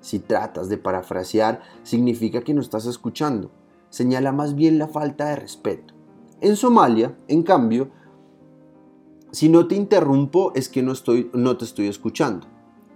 Si 0.02 0.20
tratas 0.20 0.70
de 0.70 0.78
parafrasear, 0.78 1.62
significa 1.84 2.42
que 2.42 2.54
no 2.54 2.62
estás 2.62 2.86
escuchando. 2.86 3.50
Señala 3.90 4.32
más 4.32 4.56
bien 4.56 4.78
la 4.78 4.88
falta 4.88 5.30
de 5.30 5.38
respeto. 5.38 5.94
En 6.42 6.56
Somalia, 6.56 7.18
en 7.28 7.44
cambio, 7.44 7.90
si 9.32 9.50
no 9.50 9.68
te 9.68 9.76
interrumpo 9.76 10.52
es 10.54 10.70
que 10.70 10.84
no, 10.84 10.92
estoy, 10.92 11.32
no 11.34 11.58
te 11.58 11.66
estoy 11.66 11.88
escuchando. 11.88 12.48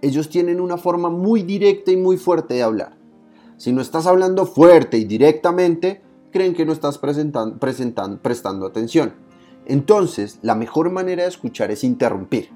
Ellos 0.01 0.29
tienen 0.29 0.61
una 0.61 0.77
forma 0.77 1.09
muy 1.09 1.41
directa 1.43 1.91
y 1.91 1.97
muy 1.97 2.17
fuerte 2.17 2.53
de 2.53 2.63
hablar. 2.63 2.98
Si 3.59 3.73
no 3.73 3.81
estás 3.81 4.07
hablando 4.07 4.45
fuerte 4.45 4.97
y 4.97 5.03
directamente, 5.03 6.01
creen 6.31 6.53
que 6.53 6.65
no 6.65 6.71
estás 6.71 6.97
prestando 6.97 8.65
atención. 8.65 9.15
Entonces, 9.65 10.39
la 10.41 10.55
mejor 10.55 10.89
manera 10.91 11.23
de 11.23 11.29
escuchar 11.29 11.69
es 11.69 11.83
interrumpir. 11.83 12.51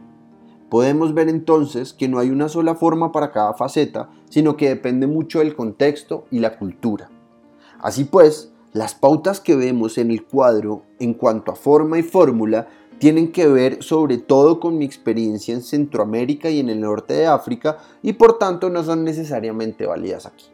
Podemos 0.69 1.13
ver 1.13 1.27
entonces 1.27 1.91
que 1.91 2.07
no 2.07 2.19
hay 2.19 2.29
una 2.29 2.47
sola 2.47 2.75
forma 2.75 3.11
para 3.11 3.33
cada 3.33 3.53
faceta, 3.53 4.11
sino 4.29 4.55
que 4.55 4.69
depende 4.69 5.05
mucho 5.05 5.39
del 5.39 5.57
contexto 5.57 6.23
y 6.31 6.39
la 6.39 6.57
cultura. 6.57 7.09
Así 7.81 8.05
pues, 8.05 8.53
las 8.71 8.95
pautas 8.95 9.41
que 9.41 9.57
vemos 9.57 9.97
en 9.97 10.09
el 10.09 10.23
cuadro 10.23 10.83
en 11.01 11.15
cuanto 11.15 11.51
a 11.51 11.55
forma 11.57 11.99
y 11.99 12.03
fórmula 12.03 12.69
tienen 12.97 13.33
que 13.33 13.47
ver 13.47 13.83
sobre 13.83 14.19
todo 14.19 14.61
con 14.61 14.77
mi 14.77 14.85
experiencia 14.85 15.53
en 15.53 15.63
Centroamérica 15.63 16.49
y 16.49 16.61
en 16.61 16.69
el 16.69 16.79
norte 16.79 17.13
de 17.13 17.27
África 17.27 17.79
y 18.01 18.13
por 18.13 18.37
tanto 18.37 18.69
no 18.69 18.85
son 18.85 19.03
necesariamente 19.03 19.85
válidas 19.85 20.27
aquí. 20.27 20.52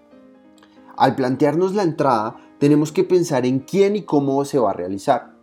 Al 0.99 1.15
plantearnos 1.15 1.75
la 1.75 1.83
entrada, 1.83 2.35
tenemos 2.57 2.91
que 2.91 3.05
pensar 3.05 3.45
en 3.45 3.59
quién 3.59 3.95
y 3.95 4.01
cómo 4.01 4.43
se 4.43 4.59
va 4.59 4.71
a 4.71 4.73
realizar. 4.73 5.33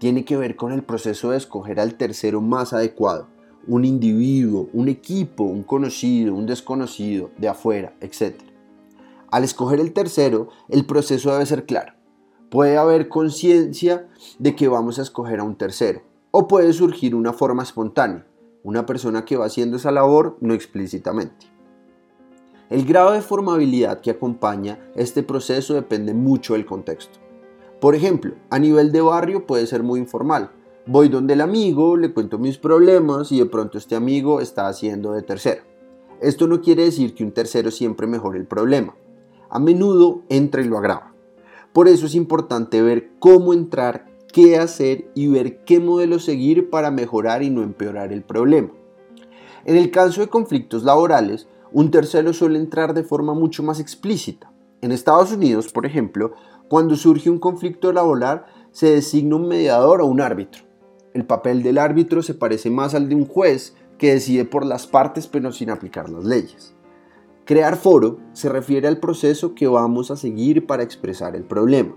Tiene 0.00 0.24
que 0.24 0.36
ver 0.36 0.56
con 0.56 0.72
el 0.72 0.82
proceso 0.82 1.30
de 1.30 1.36
escoger 1.36 1.78
al 1.78 1.94
tercero 1.94 2.40
más 2.40 2.72
adecuado, 2.72 3.28
un 3.68 3.84
individuo, 3.84 4.68
un 4.72 4.88
equipo, 4.88 5.44
un 5.44 5.62
conocido, 5.62 6.34
un 6.34 6.46
desconocido, 6.46 7.30
de 7.38 7.46
afuera, 7.46 7.94
etc. 8.00 8.34
Al 9.30 9.44
escoger 9.44 9.78
el 9.78 9.92
tercero, 9.92 10.48
el 10.68 10.84
proceso 10.86 11.30
debe 11.30 11.46
ser 11.46 11.66
claro. 11.66 11.92
Puede 12.50 12.76
haber 12.76 13.08
conciencia 13.08 14.08
de 14.40 14.56
que 14.56 14.66
vamos 14.66 14.98
a 14.98 15.02
escoger 15.02 15.38
a 15.38 15.44
un 15.44 15.54
tercero, 15.54 16.02
o 16.32 16.48
puede 16.48 16.72
surgir 16.72 17.14
una 17.14 17.32
forma 17.32 17.62
espontánea, 17.62 18.26
una 18.64 18.86
persona 18.86 19.24
que 19.24 19.36
va 19.36 19.46
haciendo 19.46 19.76
esa 19.76 19.92
labor 19.92 20.36
no 20.40 20.52
explícitamente. 20.52 21.55
El 22.68 22.84
grado 22.84 23.12
de 23.12 23.20
formabilidad 23.20 24.00
que 24.00 24.10
acompaña 24.10 24.80
este 24.96 25.22
proceso 25.22 25.74
depende 25.74 26.14
mucho 26.14 26.54
del 26.54 26.66
contexto. 26.66 27.20
Por 27.80 27.94
ejemplo, 27.94 28.34
a 28.50 28.58
nivel 28.58 28.90
de 28.90 29.02
barrio 29.02 29.46
puede 29.46 29.68
ser 29.68 29.84
muy 29.84 30.00
informal. 30.00 30.50
Voy 30.84 31.08
donde 31.08 31.34
el 31.34 31.42
amigo, 31.42 31.96
le 31.96 32.12
cuento 32.12 32.40
mis 32.40 32.58
problemas 32.58 33.30
y 33.30 33.38
de 33.38 33.46
pronto 33.46 33.78
este 33.78 33.94
amigo 33.94 34.40
está 34.40 34.66
haciendo 34.66 35.12
de 35.12 35.22
tercero. 35.22 35.62
Esto 36.20 36.48
no 36.48 36.60
quiere 36.60 36.84
decir 36.84 37.14
que 37.14 37.22
un 37.22 37.30
tercero 37.30 37.70
siempre 37.70 38.08
mejore 38.08 38.40
el 38.40 38.46
problema. 38.46 38.96
A 39.48 39.60
menudo 39.60 40.22
entra 40.28 40.60
y 40.60 40.64
lo 40.64 40.76
agrava. 40.76 41.12
Por 41.72 41.86
eso 41.86 42.06
es 42.06 42.16
importante 42.16 42.82
ver 42.82 43.10
cómo 43.20 43.52
entrar, 43.52 44.06
qué 44.32 44.58
hacer 44.58 45.08
y 45.14 45.28
ver 45.28 45.62
qué 45.64 45.78
modelo 45.78 46.18
seguir 46.18 46.68
para 46.68 46.90
mejorar 46.90 47.44
y 47.44 47.50
no 47.50 47.62
empeorar 47.62 48.12
el 48.12 48.22
problema. 48.22 48.70
En 49.64 49.76
el 49.76 49.92
caso 49.92 50.20
de 50.20 50.28
conflictos 50.28 50.82
laborales, 50.82 51.46
un 51.76 51.90
tercero 51.90 52.32
suele 52.32 52.58
entrar 52.58 52.94
de 52.94 53.02
forma 53.02 53.34
mucho 53.34 53.62
más 53.62 53.80
explícita. 53.80 54.50
En 54.80 54.92
Estados 54.92 55.30
Unidos, 55.32 55.70
por 55.70 55.84
ejemplo, 55.84 56.32
cuando 56.70 56.96
surge 56.96 57.28
un 57.28 57.38
conflicto 57.38 57.92
laboral, 57.92 58.46
se 58.70 58.92
designa 58.92 59.36
un 59.36 59.46
mediador 59.46 60.00
o 60.00 60.06
un 60.06 60.22
árbitro. 60.22 60.64
El 61.12 61.26
papel 61.26 61.62
del 61.62 61.76
árbitro 61.76 62.22
se 62.22 62.32
parece 62.32 62.70
más 62.70 62.94
al 62.94 63.10
de 63.10 63.14
un 63.14 63.26
juez 63.26 63.76
que 63.98 64.14
decide 64.14 64.46
por 64.46 64.64
las 64.64 64.86
partes 64.86 65.26
pero 65.26 65.52
sin 65.52 65.68
aplicar 65.68 66.08
las 66.08 66.24
leyes. 66.24 66.74
Crear 67.44 67.76
foro 67.76 68.20
se 68.32 68.48
refiere 68.48 68.88
al 68.88 68.98
proceso 68.98 69.54
que 69.54 69.66
vamos 69.66 70.10
a 70.10 70.16
seguir 70.16 70.66
para 70.66 70.82
expresar 70.82 71.36
el 71.36 71.44
problema. 71.44 71.94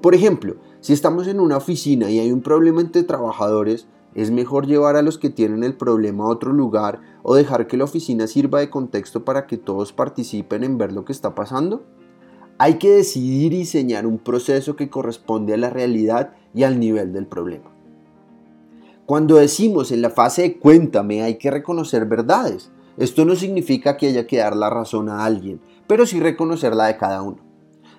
Por 0.00 0.14
ejemplo, 0.14 0.54
si 0.78 0.92
estamos 0.92 1.26
en 1.26 1.40
una 1.40 1.56
oficina 1.56 2.08
y 2.10 2.20
hay 2.20 2.30
un 2.30 2.42
problema 2.42 2.80
entre 2.80 3.02
trabajadores, 3.02 3.88
¿Es 4.16 4.30
mejor 4.30 4.66
llevar 4.66 4.96
a 4.96 5.02
los 5.02 5.18
que 5.18 5.28
tienen 5.28 5.62
el 5.62 5.76
problema 5.76 6.24
a 6.24 6.28
otro 6.28 6.50
lugar 6.50 7.02
o 7.22 7.34
dejar 7.34 7.66
que 7.66 7.76
la 7.76 7.84
oficina 7.84 8.26
sirva 8.26 8.60
de 8.60 8.70
contexto 8.70 9.26
para 9.26 9.46
que 9.46 9.58
todos 9.58 9.92
participen 9.92 10.64
en 10.64 10.78
ver 10.78 10.92
lo 10.92 11.04
que 11.04 11.12
está 11.12 11.34
pasando? 11.34 11.84
Hay 12.56 12.78
que 12.78 12.92
decidir 12.92 13.52
y 13.52 13.58
diseñar 13.58 14.06
un 14.06 14.16
proceso 14.16 14.74
que 14.74 14.88
corresponde 14.88 15.52
a 15.52 15.58
la 15.58 15.68
realidad 15.68 16.32
y 16.54 16.62
al 16.62 16.80
nivel 16.80 17.12
del 17.12 17.26
problema. 17.26 17.70
Cuando 19.04 19.36
decimos 19.36 19.92
en 19.92 20.00
la 20.00 20.08
fase 20.08 20.40
de 20.40 20.58
cuéntame 20.58 21.22
hay 21.22 21.36
que 21.36 21.50
reconocer 21.50 22.06
verdades, 22.06 22.72
esto 22.96 23.26
no 23.26 23.36
significa 23.36 23.98
que 23.98 24.06
haya 24.06 24.26
que 24.26 24.38
dar 24.38 24.56
la 24.56 24.70
razón 24.70 25.10
a 25.10 25.26
alguien, 25.26 25.60
pero 25.86 26.06
sí 26.06 26.20
reconocer 26.20 26.74
la 26.74 26.86
de 26.86 26.96
cada 26.96 27.20
uno. 27.20 27.36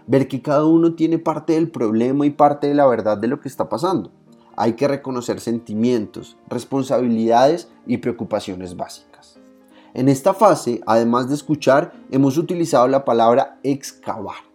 Ver 0.07 0.27
que 0.27 0.41
cada 0.41 0.65
uno 0.65 0.95
tiene 0.95 1.19
parte 1.19 1.53
del 1.53 1.69
problema 1.69 2.25
y 2.25 2.31
parte 2.31 2.65
de 2.65 2.73
la 2.73 2.87
verdad 2.87 3.19
de 3.19 3.27
lo 3.27 3.39
que 3.39 3.49
está 3.49 3.69
pasando. 3.69 4.09
Hay 4.57 4.73
que 4.73 4.87
reconocer 4.87 5.39
sentimientos, 5.39 6.35
responsabilidades 6.49 7.69
y 7.85 7.97
preocupaciones 7.97 8.75
básicas. 8.75 9.39
En 9.93 10.09
esta 10.09 10.33
fase, 10.33 10.81
además 10.87 11.29
de 11.29 11.35
escuchar, 11.35 11.93
hemos 12.11 12.37
utilizado 12.37 12.87
la 12.87 13.05
palabra 13.05 13.59
excavar. 13.63 14.47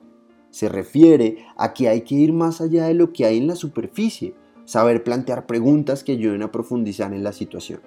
Se 0.51 0.69
refiere 0.69 1.47
a 1.57 1.73
que 1.73 1.89
hay 1.89 2.03
que 2.03 2.17
ir 2.17 2.33
más 2.33 2.61
allá 2.61 2.87
de 2.87 2.95
lo 2.95 3.13
que 3.13 3.25
hay 3.25 3.39
en 3.39 3.47
la 3.47 3.57
superficie, 3.57 4.35
saber 4.65 5.05
plantear 5.05 5.47
preguntas 5.47 6.03
que 6.03 6.13
ayuden 6.13 6.43
a 6.43 6.53
profundizar 6.53 7.15
en 7.15 7.23
la 7.23 7.33
situación. 7.33 7.81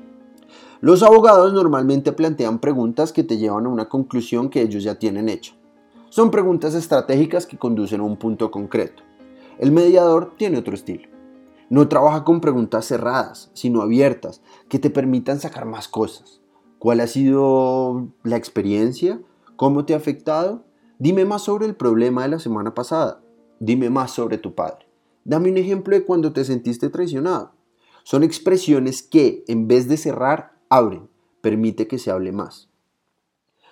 Los 0.79 1.03
abogados 1.03 1.53
normalmente 1.53 2.13
plantean 2.13 2.59
preguntas 2.59 3.11
que 3.11 3.23
te 3.23 3.37
llevan 3.37 3.65
a 3.65 3.69
una 3.69 3.89
conclusión 3.89 4.49
que 4.49 4.61
ellos 4.61 4.83
ya 4.83 4.95
tienen 4.95 5.27
hecha. 5.27 5.53
Son 6.09 6.31
preguntas 6.31 6.75
estratégicas 6.75 7.45
que 7.45 7.57
conducen 7.57 7.99
a 7.99 8.03
un 8.05 8.15
punto 8.15 8.51
concreto. 8.51 9.03
El 9.59 9.73
mediador 9.73 10.33
tiene 10.37 10.57
otro 10.57 10.75
estilo. 10.75 11.14
No 11.69 11.87
trabaja 11.87 12.23
con 12.23 12.41
preguntas 12.41 12.85
cerradas, 12.85 13.49
sino 13.53 13.81
abiertas, 13.81 14.41
que 14.69 14.79
te 14.79 14.89
permitan 14.89 15.39
sacar 15.39 15.65
más 15.65 15.87
cosas. 15.87 16.41
¿Cuál 16.77 16.99
ha 16.99 17.07
sido 17.07 18.09
la 18.23 18.37
experiencia? 18.37 19.19
¿Cómo 19.55 19.85
te 19.85 19.93
ha 19.93 19.97
afectado? 19.97 20.65
Dime 20.99 21.25
más 21.25 21.41
sobre 21.41 21.65
el 21.65 21.75
problema 21.75 22.23
de 22.23 22.29
la 22.29 22.39
semana 22.39 22.75
pasada. 22.75 23.21
Dime 23.59 23.89
más 23.89 24.11
sobre 24.11 24.37
tu 24.37 24.53
padre. 24.53 24.87
Dame 25.23 25.49
un 25.49 25.57
ejemplo 25.57 25.95
de 25.95 26.05
cuando 26.05 26.33
te 26.33 26.45
sentiste 26.45 26.89
traicionado. 26.89 27.53
Son 28.03 28.21
expresiones 28.21 29.01
que, 29.01 29.43
en 29.47 29.67
vez 29.67 29.87
de 29.87 29.97
cerrar, 29.97 30.59
abren. 30.69 31.09
Permite 31.41 31.87
que 31.87 31.97
se 31.97 32.11
hable 32.11 32.31
más. 32.31 32.69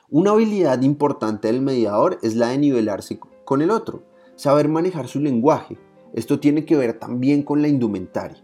Una 0.10 0.32
habilidad 0.32 0.82
importante 0.82 1.47
del 1.47 1.62
mediador 1.62 2.17
es 2.23 2.36
la 2.36 2.49
de 2.49 2.58
nivelarse 2.58 3.19
con 3.45 3.62
el 3.62 3.69
otro, 3.69 4.03
saber 4.36 4.69
manejar 4.69 5.08
su 5.08 5.19
lenguaje, 5.19 5.77
esto 6.13 6.39
tiene 6.39 6.63
que 6.63 6.78
ver 6.78 6.93
también 6.93 7.43
con 7.43 7.62
la 7.62 7.67
indumentaria. 7.67 8.41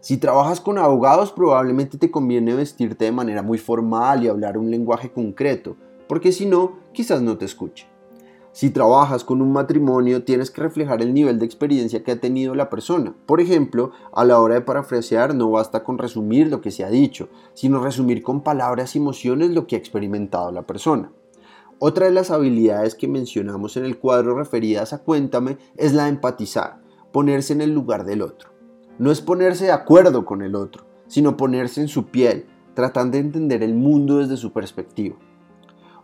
Si 0.00 0.16
trabajas 0.16 0.60
con 0.60 0.78
abogados 0.78 1.30
probablemente 1.32 1.98
te 1.98 2.10
conviene 2.10 2.54
vestirte 2.54 3.04
de 3.04 3.12
manera 3.12 3.42
muy 3.42 3.58
formal 3.58 4.24
y 4.24 4.28
hablar 4.28 4.56
un 4.56 4.70
lenguaje 4.70 5.10
concreto, 5.10 5.76
porque 6.08 6.32
si 6.32 6.46
no, 6.46 6.78
quizás 6.92 7.20
no 7.20 7.36
te 7.36 7.44
escuche. 7.44 7.86
Si 8.52 8.70
trabajas 8.70 9.22
con 9.22 9.42
un 9.42 9.52
matrimonio, 9.52 10.24
tienes 10.24 10.50
que 10.50 10.62
reflejar 10.62 11.02
el 11.02 11.14
nivel 11.14 11.38
de 11.38 11.46
experiencia 11.46 12.02
que 12.02 12.12
ha 12.12 12.20
tenido 12.20 12.54
la 12.54 12.68
persona. 12.68 13.14
Por 13.26 13.40
ejemplo, 13.40 13.92
a 14.12 14.24
la 14.24 14.40
hora 14.40 14.54
de 14.54 14.60
parafrasear 14.62 15.34
no 15.34 15.50
basta 15.50 15.84
con 15.84 15.98
resumir 15.98 16.48
lo 16.48 16.60
que 16.60 16.72
se 16.72 16.84
ha 16.84 16.90
dicho, 16.90 17.28
sino 17.54 17.82
resumir 17.82 18.22
con 18.22 18.40
palabras 18.40 18.96
y 18.96 18.98
emociones 18.98 19.50
lo 19.50 19.66
que 19.66 19.76
ha 19.76 19.78
experimentado 19.78 20.50
la 20.50 20.62
persona. 20.62 21.12
Otra 21.78 22.06
de 22.06 22.12
las 22.12 22.30
habilidades 22.30 22.94
que 22.94 23.06
mencionamos 23.06 23.76
en 23.76 23.84
el 23.84 23.98
cuadro 23.98 24.34
referidas 24.34 24.92
a 24.92 25.02
Cuéntame 25.04 25.58
es 25.76 25.92
la 25.92 26.04
de 26.04 26.10
empatizar 26.10 26.79
ponerse 27.12 27.52
en 27.52 27.60
el 27.60 27.72
lugar 27.72 28.04
del 28.04 28.22
otro. 28.22 28.50
No 28.98 29.10
es 29.10 29.20
ponerse 29.20 29.66
de 29.66 29.72
acuerdo 29.72 30.24
con 30.24 30.42
el 30.42 30.54
otro, 30.54 30.84
sino 31.06 31.36
ponerse 31.36 31.80
en 31.80 31.88
su 31.88 32.06
piel, 32.06 32.46
tratando 32.74 33.12
de 33.12 33.24
entender 33.24 33.62
el 33.62 33.74
mundo 33.74 34.18
desde 34.18 34.36
su 34.36 34.52
perspectiva. 34.52 35.16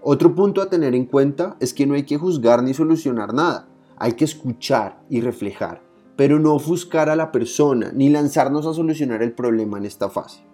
Otro 0.03 0.35
punto 0.35 0.63
a 0.63 0.71
tener 0.71 0.95
en 0.95 1.07
cuenta 1.07 1.57
es 1.61 1.75
que 1.75 1.87
no 1.87 1.95
hay 1.95 2.05
que 2.05 2.17
juzgar 2.17 2.63
ni 2.63 2.75
solucionar 2.75 3.35
nada, 3.35 3.69
hay 3.97 4.13
que 4.13 4.25
escuchar 4.25 5.01
y 5.09 5.21
reflejar, 5.21 5.83
pero 6.17 6.39
no 6.39 6.55
ofuscar 6.55 7.09
a 7.09 7.17
la 7.17 7.33
persona 7.33 7.91
ni 7.95 8.09
lanzarnos 8.09 8.67
a 8.67 8.75
solucionar 8.75 9.23
el 9.23 9.33
problema 9.33 9.79
en 9.79 9.85
esta 9.85 10.09
fase. 10.09 10.45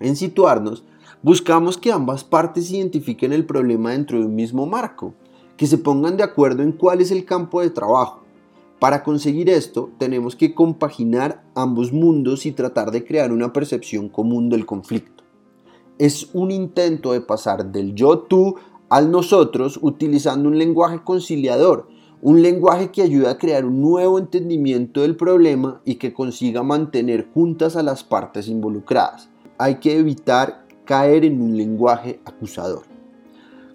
En 0.00 0.16
situarnos, 0.16 0.84
buscamos 1.22 1.78
que 1.78 1.92
ambas 1.92 2.24
partes 2.24 2.70
identifiquen 2.70 3.32
el 3.32 3.46
problema 3.46 3.92
dentro 3.92 4.18
de 4.18 4.26
un 4.26 4.34
mismo 4.34 4.66
marco, 4.66 5.14
que 5.56 5.66
se 5.66 5.78
pongan 5.78 6.16
de 6.16 6.24
acuerdo 6.24 6.62
en 6.62 6.72
cuál 6.72 7.00
es 7.00 7.10
el 7.10 7.24
campo 7.24 7.60
de 7.60 7.70
trabajo, 7.70 8.21
para 8.82 9.04
conseguir 9.04 9.48
esto, 9.48 9.92
tenemos 9.96 10.34
que 10.34 10.56
compaginar 10.56 11.44
ambos 11.54 11.92
mundos 11.92 12.46
y 12.46 12.50
tratar 12.50 12.90
de 12.90 13.04
crear 13.04 13.30
una 13.30 13.52
percepción 13.52 14.08
común 14.08 14.48
del 14.48 14.66
conflicto. 14.66 15.22
Es 15.98 16.30
un 16.32 16.50
intento 16.50 17.12
de 17.12 17.20
pasar 17.20 17.70
del 17.70 17.94
yo-tú 17.94 18.56
al 18.88 19.12
nosotros 19.12 19.78
utilizando 19.80 20.48
un 20.48 20.58
lenguaje 20.58 21.00
conciliador, 21.04 21.86
un 22.22 22.42
lenguaje 22.42 22.90
que 22.90 23.02
ayuda 23.02 23.30
a 23.30 23.38
crear 23.38 23.64
un 23.64 23.80
nuevo 23.80 24.18
entendimiento 24.18 25.02
del 25.02 25.14
problema 25.14 25.80
y 25.84 25.94
que 25.94 26.12
consiga 26.12 26.64
mantener 26.64 27.28
juntas 27.32 27.76
a 27.76 27.84
las 27.84 28.02
partes 28.02 28.48
involucradas. 28.48 29.28
Hay 29.58 29.76
que 29.76 29.96
evitar 29.96 30.66
caer 30.86 31.24
en 31.24 31.40
un 31.40 31.56
lenguaje 31.56 32.20
acusador. 32.24 32.82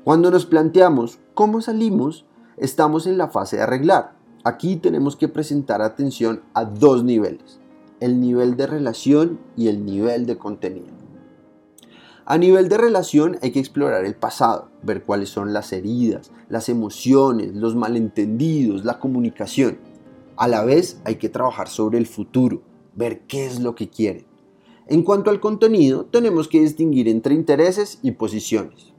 Cuando 0.04 0.32
nos 0.32 0.46
planteamos 0.46 1.17
cómo 1.34 1.62
salimos, 1.62 2.26
estamos 2.58 3.08
en 3.08 3.17
la 3.17 3.30
fase 3.30 3.56
de 3.56 3.63
arreglar 3.63 4.16
Aquí 4.47 4.77
tenemos 4.77 5.17
que 5.17 5.27
presentar 5.27 5.81
atención 5.81 6.41
a 6.53 6.63
dos 6.63 7.03
niveles, 7.03 7.60
el 7.99 8.21
nivel 8.21 8.55
de 8.55 8.65
relación 8.65 9.41
y 9.57 9.67
el 9.67 9.83
nivel 9.83 10.25
de 10.25 10.38
contenido. 10.38 10.88
A 12.25 12.38
nivel 12.38 12.69
de 12.69 12.77
relación 12.77 13.38
hay 13.41 13.51
que 13.51 13.60
explorar 13.60 14.05
el 14.05 14.15
pasado, 14.15 14.69
ver 14.83 15.03
cuáles 15.03 15.27
son 15.27 15.51
las 15.51 15.73
heridas, 15.73 16.31
las 16.47 16.69
emociones, 16.69 17.55
los 17.55 17.75
malentendidos, 17.75 18.86
la 18.86 18.99
comunicación. 18.99 19.79
A 20.38 20.47
la 20.47 20.63
vez 20.63 21.01
hay 21.03 21.15
que 21.15 21.27
trabajar 21.27 21.67
sobre 21.67 21.97
el 21.97 22.07
futuro, 22.07 22.62
ver 22.95 23.23
qué 23.27 23.47
es 23.47 23.60
lo 23.60 23.75
que 23.75 23.89
quiere. 23.89 24.27
En 24.88 25.03
cuanto 25.03 25.29
al 25.29 25.41
contenido, 25.41 26.05
tenemos 26.05 26.47
que 26.47 26.62
distinguir 26.62 27.10
entre 27.10 27.36
intereses 27.36 27.99
y 28.01 28.12
posiciones. 28.12 28.93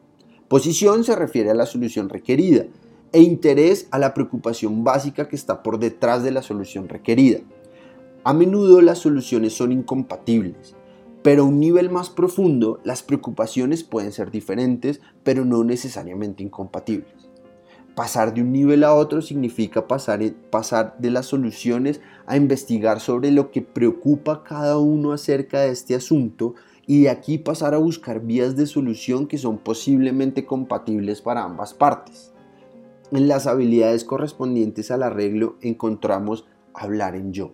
Posición 0.48 1.04
se 1.04 1.16
refiere 1.16 1.48
a 1.48 1.54
la 1.54 1.64
solución 1.64 2.10
requerida 2.10 2.66
e 3.12 3.22
interés 3.22 3.88
a 3.90 3.98
la 3.98 4.14
preocupación 4.14 4.84
básica 4.84 5.28
que 5.28 5.36
está 5.36 5.62
por 5.62 5.78
detrás 5.78 6.22
de 6.22 6.30
la 6.30 6.42
solución 6.42 6.88
requerida. 6.88 7.40
A 8.24 8.34
menudo 8.34 8.80
las 8.80 8.98
soluciones 8.98 9.54
son 9.54 9.72
incompatibles, 9.72 10.74
pero 11.22 11.42
a 11.42 11.46
un 11.46 11.60
nivel 11.60 11.90
más 11.90 12.10
profundo 12.10 12.80
las 12.84 13.02
preocupaciones 13.02 13.84
pueden 13.84 14.12
ser 14.12 14.30
diferentes, 14.30 15.00
pero 15.22 15.44
no 15.44 15.64
necesariamente 15.64 16.42
incompatibles. 16.42 17.28
Pasar 17.94 18.32
de 18.32 18.42
un 18.42 18.52
nivel 18.52 18.84
a 18.84 18.94
otro 18.94 19.22
significa 19.22 19.88
pasar, 19.88 20.20
de 20.20 21.10
las 21.10 21.26
soluciones 21.26 22.00
a 22.26 22.36
investigar 22.36 23.00
sobre 23.00 23.32
lo 23.32 23.50
que 23.50 23.60
preocupa 23.60 24.34
a 24.34 24.44
cada 24.44 24.78
uno 24.78 25.12
acerca 25.12 25.62
de 25.62 25.70
este 25.70 25.96
asunto 25.96 26.54
y 26.86 27.02
de 27.02 27.10
aquí 27.10 27.38
pasar 27.38 27.74
a 27.74 27.78
buscar 27.78 28.20
vías 28.20 28.54
de 28.54 28.66
solución 28.66 29.26
que 29.26 29.36
son 29.36 29.58
posiblemente 29.58 30.46
compatibles 30.46 31.20
para 31.20 31.42
ambas 31.42 31.74
partes. 31.74 32.32
En 33.10 33.26
las 33.26 33.46
habilidades 33.46 34.04
correspondientes 34.04 34.90
al 34.90 35.02
arreglo 35.02 35.56
encontramos 35.62 36.46
hablar 36.74 37.16
en 37.16 37.32
yo. 37.32 37.52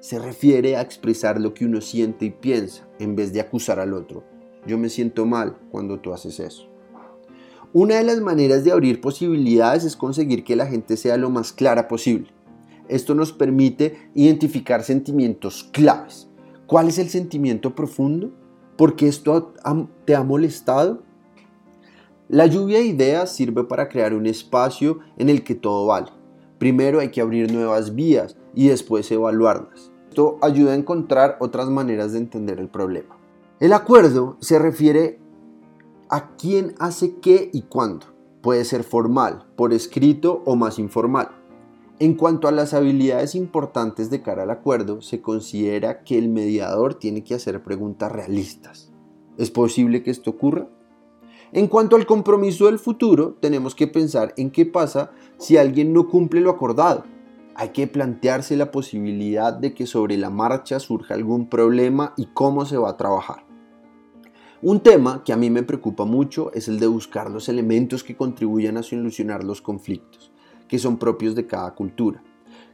Se 0.00 0.18
refiere 0.18 0.76
a 0.76 0.80
expresar 0.80 1.40
lo 1.40 1.52
que 1.52 1.66
uno 1.66 1.82
siente 1.82 2.24
y 2.24 2.30
piensa 2.30 2.88
en 2.98 3.14
vez 3.14 3.32
de 3.34 3.40
acusar 3.40 3.80
al 3.80 3.92
otro. 3.92 4.24
Yo 4.66 4.78
me 4.78 4.88
siento 4.88 5.26
mal 5.26 5.58
cuando 5.70 6.00
tú 6.00 6.12
haces 6.14 6.40
eso. 6.40 6.68
Una 7.74 7.96
de 7.96 8.04
las 8.04 8.20
maneras 8.20 8.64
de 8.64 8.72
abrir 8.72 9.02
posibilidades 9.02 9.84
es 9.84 9.94
conseguir 9.94 10.42
que 10.42 10.56
la 10.56 10.66
gente 10.66 10.96
sea 10.96 11.18
lo 11.18 11.28
más 11.28 11.52
clara 11.52 11.86
posible. 11.86 12.28
Esto 12.88 13.14
nos 13.14 13.32
permite 13.32 14.10
identificar 14.14 14.82
sentimientos 14.82 15.68
claves. 15.70 16.30
¿Cuál 16.66 16.88
es 16.88 16.98
el 16.98 17.10
sentimiento 17.10 17.74
profundo? 17.74 18.30
¿Por 18.78 18.96
qué 18.96 19.06
esto 19.08 19.52
te 20.06 20.14
ha 20.14 20.22
molestado? 20.22 21.02
La 22.30 22.44
lluvia 22.44 22.78
de 22.78 22.84
ideas 22.84 23.32
sirve 23.32 23.64
para 23.64 23.88
crear 23.88 24.12
un 24.12 24.26
espacio 24.26 24.98
en 25.16 25.30
el 25.30 25.44
que 25.44 25.54
todo 25.54 25.86
vale. 25.86 26.10
Primero 26.58 27.00
hay 27.00 27.08
que 27.08 27.22
abrir 27.22 27.50
nuevas 27.50 27.94
vías 27.94 28.36
y 28.54 28.68
después 28.68 29.10
evaluarlas. 29.10 29.90
Esto 30.10 30.36
ayuda 30.42 30.72
a 30.72 30.76
encontrar 30.76 31.38
otras 31.40 31.70
maneras 31.70 32.12
de 32.12 32.18
entender 32.18 32.60
el 32.60 32.68
problema. 32.68 33.16
El 33.60 33.72
acuerdo 33.72 34.36
se 34.40 34.58
refiere 34.58 35.18
a 36.10 36.36
quién 36.36 36.74
hace 36.78 37.14
qué 37.16 37.48
y 37.50 37.62
cuándo. 37.62 38.06
Puede 38.42 38.66
ser 38.66 38.84
formal, 38.84 39.46
por 39.56 39.72
escrito 39.72 40.42
o 40.44 40.54
más 40.54 40.78
informal. 40.78 41.30
En 41.98 42.12
cuanto 42.12 42.46
a 42.46 42.52
las 42.52 42.74
habilidades 42.74 43.34
importantes 43.34 44.10
de 44.10 44.20
cara 44.20 44.42
al 44.42 44.50
acuerdo, 44.50 45.00
se 45.00 45.22
considera 45.22 46.04
que 46.04 46.18
el 46.18 46.28
mediador 46.28 46.94
tiene 46.94 47.24
que 47.24 47.34
hacer 47.34 47.62
preguntas 47.62 48.12
realistas. 48.12 48.92
¿Es 49.38 49.50
posible 49.50 50.02
que 50.02 50.10
esto 50.10 50.30
ocurra? 50.30 50.68
En 51.52 51.66
cuanto 51.66 51.96
al 51.96 52.04
compromiso 52.04 52.66
del 52.66 52.78
futuro, 52.78 53.34
tenemos 53.40 53.74
que 53.74 53.86
pensar 53.86 54.34
en 54.36 54.50
qué 54.50 54.66
pasa 54.66 55.12
si 55.38 55.56
alguien 55.56 55.94
no 55.94 56.08
cumple 56.08 56.42
lo 56.42 56.50
acordado. 56.50 57.04
Hay 57.54 57.70
que 57.70 57.86
plantearse 57.86 58.56
la 58.56 58.70
posibilidad 58.70 59.54
de 59.54 59.72
que 59.72 59.86
sobre 59.86 60.18
la 60.18 60.28
marcha 60.28 60.78
surja 60.78 61.14
algún 61.14 61.48
problema 61.48 62.12
y 62.16 62.26
cómo 62.26 62.66
se 62.66 62.76
va 62.76 62.90
a 62.90 62.96
trabajar. 62.98 63.46
Un 64.60 64.80
tema 64.80 65.22
que 65.24 65.32
a 65.32 65.36
mí 65.36 65.48
me 65.50 65.62
preocupa 65.62 66.04
mucho 66.04 66.52
es 66.52 66.68
el 66.68 66.78
de 66.80 66.86
buscar 66.86 67.30
los 67.30 67.48
elementos 67.48 68.04
que 68.04 68.16
contribuyan 68.16 68.76
a 68.76 68.82
solucionar 68.82 69.42
los 69.42 69.62
conflictos, 69.62 70.30
que 70.68 70.78
son 70.78 70.98
propios 70.98 71.34
de 71.34 71.46
cada 71.46 71.74
cultura. 71.74 72.22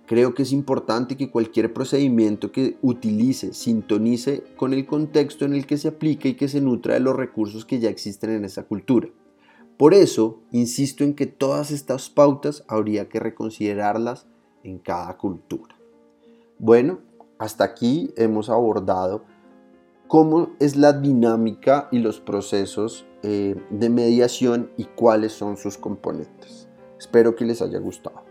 Creo 0.07 0.35
que 0.35 0.43
es 0.43 0.53
importante 0.53 1.17
que 1.17 1.31
cualquier 1.31 1.73
procedimiento 1.73 2.53
que 2.53 2.77
utilice 2.83 3.55
sintonice 3.55 4.43
con 4.57 4.75
el 4.75 4.87
contexto 4.87 5.47
en 5.47 5.55
el 5.55 5.67
que 5.67 5.79
se 5.79 5.89
aplica 5.89 6.29
y 6.29 6.35
que 6.35 6.49
se 6.49 6.61
nutra 6.61 6.95
de 6.95 7.01
los 7.01 7.17
recursos 7.17 7.65
que 7.65 7.79
ya 7.79 7.89
existen 7.89 8.31
en 8.31 8.45
esa 8.45 8.65
cultura. 8.65 9.09
Por 9.79 9.95
eso, 9.95 10.41
insisto 10.53 11.05
en 11.05 11.15
que 11.15 11.27
todas 11.27 11.71
estas 11.71 12.11
pautas 12.11 12.65
habría 12.69 13.09
que 13.09 13.19
reconsiderarlas 13.19 14.27
en 14.63 14.79
cada 14.79 15.17
cultura. 15.17 15.75
Bueno, 16.59 17.01
hasta 17.39 17.65
aquí 17.65 18.13
hemos 18.17 18.51
abordado 18.51 19.25
cómo 20.07 20.51
es 20.61 20.77
la 20.77 20.93
dinámica 20.93 21.89
y 21.91 21.99
los 21.99 22.21
procesos 22.21 23.07
eh, 23.23 23.57
de 23.71 23.89
mediación 23.89 24.71
y 24.77 24.85
cuáles 24.85 25.33
son 25.33 25.57
sus 25.57 25.79
componentes. 25.79 26.69
Espero 26.99 27.35
que 27.35 27.45
les 27.45 27.63
haya 27.63 27.79
gustado. 27.79 28.24